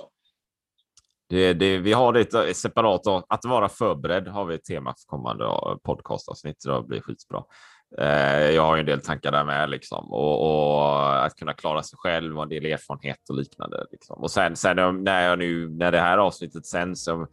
Det, 1.28 1.52
det, 1.52 1.78
vi 1.78 1.92
har 1.92 2.12
det 2.12 2.54
separat. 2.54 3.24
Att 3.28 3.44
vara 3.44 3.68
förberedd 3.68 4.28
har 4.28 4.44
vi 4.44 4.54
ett 4.54 4.64
tema 4.64 4.94
för 4.98 5.06
kommande 5.06 5.44
podcastavsnitt. 5.84 6.64
Det 6.64 6.82
blir 6.82 7.00
skitbra. 7.00 7.44
Eh, 7.98 8.50
jag 8.50 8.62
har 8.62 8.76
ju 8.76 8.80
en 8.80 8.86
del 8.86 9.00
tankar 9.00 9.32
där 9.32 9.44
med 9.44 9.70
liksom 9.70 10.12
och, 10.12 10.46
och, 10.46 11.24
att 11.24 11.34
kunna 11.36 11.52
klara 11.52 11.82
sig 11.82 11.98
själv 11.98 12.36
och 12.36 12.42
en 12.42 12.48
del 12.48 12.64
erfarenhet 12.64 13.28
och 13.28 13.36
liknande. 13.36 13.86
Liksom. 13.90 14.22
Och 14.22 14.30
sen, 14.30 14.56
sen 14.56 15.04
när 15.04 15.28
jag 15.28 15.38
nu 15.38 15.68
när 15.68 15.92
det 15.92 16.00
här 16.00 16.18
avsnittet 16.18 16.66
sänds 16.66 17.08
om 17.08 17.26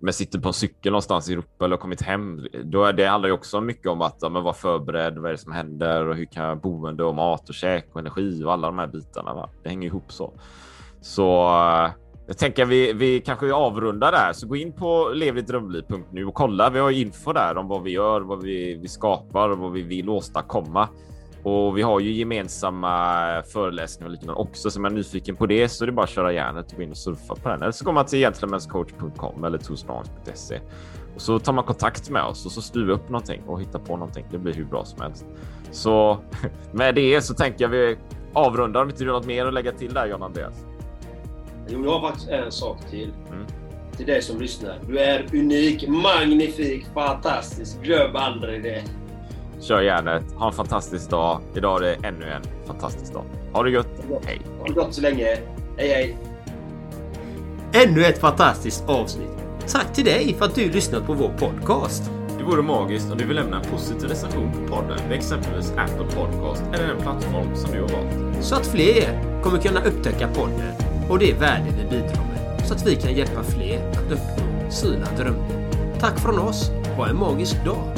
men 0.00 0.12
sitter 0.12 0.38
på 0.38 0.48
en 0.48 0.54
cykel 0.54 0.92
någonstans 0.92 1.30
i 1.30 1.32
Europa 1.32 1.64
eller 1.64 1.76
kommit 1.76 2.02
hem. 2.02 2.46
Då 2.64 2.84
är 2.84 2.92
det 2.92 3.06
handlar 3.06 3.28
ju 3.28 3.34
också 3.34 3.60
mycket 3.60 3.86
om 3.86 4.02
att 4.02 4.16
ja, 4.20 4.28
vara 4.28 4.54
förberedd. 4.54 5.18
Vad 5.18 5.28
är 5.28 5.32
det 5.32 5.38
som 5.38 5.52
händer 5.52 6.06
och 6.06 6.16
hur 6.16 6.24
kan 6.24 6.44
jag 6.44 6.60
boende 6.60 7.04
och 7.04 7.14
mat 7.14 7.48
och 7.48 7.54
käk 7.54 7.86
och 7.92 8.00
energi 8.00 8.44
och 8.44 8.52
alla 8.52 8.66
de 8.66 8.78
här 8.78 8.86
bitarna. 8.86 9.34
Va? 9.34 9.50
Det 9.62 9.68
hänger 9.68 9.86
ihop 9.86 10.12
så. 10.12 10.32
Så 11.00 11.46
eh, 11.46 11.90
jag 12.26 12.38
tänker 12.38 12.64
vi, 12.64 12.92
vi 12.92 13.20
kanske 13.20 13.52
avrundar 13.52 14.12
där, 14.12 14.32
så 14.32 14.46
gå 14.46 14.56
in 14.56 14.72
på 14.72 15.10
levdittdrömliv.nu 15.14 16.24
och 16.24 16.34
kolla. 16.34 16.70
Vi 16.70 16.78
har 16.78 16.90
info 16.90 17.32
där 17.32 17.56
om 17.56 17.68
vad 17.68 17.82
vi 17.82 17.90
gör, 17.90 18.20
vad 18.20 18.42
vi, 18.42 18.74
vi 18.74 18.88
skapar 18.88 19.48
och 19.48 19.58
vad 19.58 19.72
vi 19.72 19.82
vill 19.82 20.08
åstadkomma. 20.08 20.88
Och 21.42 21.78
vi 21.78 21.82
har 21.82 22.00
ju 22.00 22.12
gemensamma 22.12 23.42
föreläsningar 23.42 24.06
och 24.06 24.12
liknande 24.12 24.40
också, 24.40 24.70
så 24.70 24.78
är 24.78 24.80
man 24.80 24.94
nyfiken 24.94 25.36
på 25.36 25.46
det 25.46 25.68
så 25.68 25.84
är 25.84 25.86
det 25.86 25.92
bara 25.92 26.04
att 26.04 26.10
köra 26.10 26.32
järnet 26.32 26.70
och 26.70 26.76
gå 26.76 26.82
in 26.82 26.90
och 26.90 26.96
surfa 26.96 27.34
på 27.34 27.48
den. 27.48 27.62
Eller 27.62 27.72
så 27.72 27.84
går 27.84 27.92
man 27.92 28.06
till 28.06 28.18
gentlemanscoach.com 28.18 29.44
eller 29.44 29.58
tosnarns.se 29.58 30.60
och 31.18 31.22
så 31.22 31.38
tar 31.38 31.52
man 31.52 31.64
kontakt 31.64 32.10
med 32.10 32.22
oss 32.22 32.46
och 32.46 32.52
så 32.52 32.62
styr 32.62 32.84
vi 32.84 32.92
upp 32.92 33.08
någonting 33.08 33.42
och 33.46 33.60
hittar 33.60 33.78
på 33.78 33.96
någonting. 33.96 34.24
Det 34.30 34.38
blir 34.38 34.54
hur 34.54 34.64
bra 34.64 34.84
som 34.84 35.00
helst. 35.00 35.26
Så 35.70 36.18
med 36.72 36.94
det 36.94 37.22
så 37.22 37.34
tänker 37.34 37.64
jag 37.64 37.68
vi 37.68 37.96
avrundar 38.32 38.82
om 38.82 38.90
inte 38.90 39.04
du 39.04 39.10
har 39.10 39.18
något 39.18 39.26
mer 39.26 39.46
att 39.46 39.54
lägga 39.54 39.72
till 39.72 39.94
där 39.94 40.06
John 40.06 40.22
Andreas. 40.22 40.64
Jo, 41.68 41.84
jag 41.84 41.90
har 41.90 42.08
faktiskt 42.08 42.28
en 42.28 42.52
sak 42.52 42.78
till. 42.90 43.12
Mm. 43.32 43.46
Till 43.96 44.06
dig 44.06 44.22
som 44.22 44.40
lyssnar. 44.40 44.78
Du 44.88 44.98
är 44.98 45.26
unik, 45.32 45.88
magnifik, 45.88 46.86
fantastisk. 46.94 47.82
Glöm 47.82 48.16
aldrig 48.16 48.62
det. 48.62 48.84
Kör 49.60 49.80
järnet. 49.80 50.22
Ha 50.36 50.46
en 50.46 50.52
fantastisk 50.52 51.10
dag. 51.10 51.40
Idag 51.54 51.76
är 51.76 51.86
det 51.86 52.08
ännu 52.08 52.24
en 52.26 52.42
fantastisk 52.66 53.12
dag. 53.12 53.24
Ha 53.52 53.62
det 53.62 53.70
gött. 53.70 53.88
Hej. 54.24 54.40
Ha 54.58 54.66
det 54.66 54.72
gott 54.72 54.94
så 54.94 55.00
länge. 55.00 55.24
Hej, 55.76 55.88
hej. 55.88 56.18
Ännu 57.72 58.04
ett 58.04 58.18
fantastiskt 58.18 58.88
avsnitt. 58.88 59.28
Tack 59.72 59.92
till 59.92 60.04
dig 60.04 60.34
för 60.38 60.44
att 60.44 60.54
du 60.54 60.70
lyssnat 60.70 61.06
på 61.06 61.12
vår 61.12 61.28
podcast. 61.38 62.10
Det 62.38 62.44
vore 62.44 62.62
magiskt 62.62 63.12
om 63.12 63.18
du 63.18 63.24
vill 63.24 63.36
lämna 63.36 63.56
en 63.60 63.64
positiv 63.70 64.08
recension 64.08 64.52
på 64.52 64.74
podden 64.74 64.98
med 65.08 65.18
exempelvis 65.18 65.72
Apple 65.76 66.06
Podcast 66.16 66.62
eller 66.74 66.86
den 66.86 67.02
plattform 67.02 67.56
som 67.56 67.70
du 67.72 67.80
har 67.80 67.88
valt. 67.88 68.44
Så 68.44 68.54
att 68.54 68.66
fler 68.66 69.22
kommer 69.42 69.58
kunna 69.58 69.80
upptäcka 69.84 70.28
podden 70.28 70.72
och 71.10 71.18
det 71.18 71.32
värde 71.32 71.64
vi 71.78 71.84
bidrar 71.84 72.24
med 72.24 72.66
så 72.66 72.74
att 72.74 72.86
vi 72.86 72.96
kan 72.96 73.14
hjälpa 73.14 73.42
fler 73.42 73.90
att 73.90 74.12
uppnå 74.12 74.70
sina 74.70 75.06
drömmar. 75.16 75.70
Tack 76.00 76.18
från 76.18 76.38
oss. 76.38 76.70
Ha 76.96 77.08
en 77.08 77.16
magisk 77.16 77.64
dag. 77.64 77.97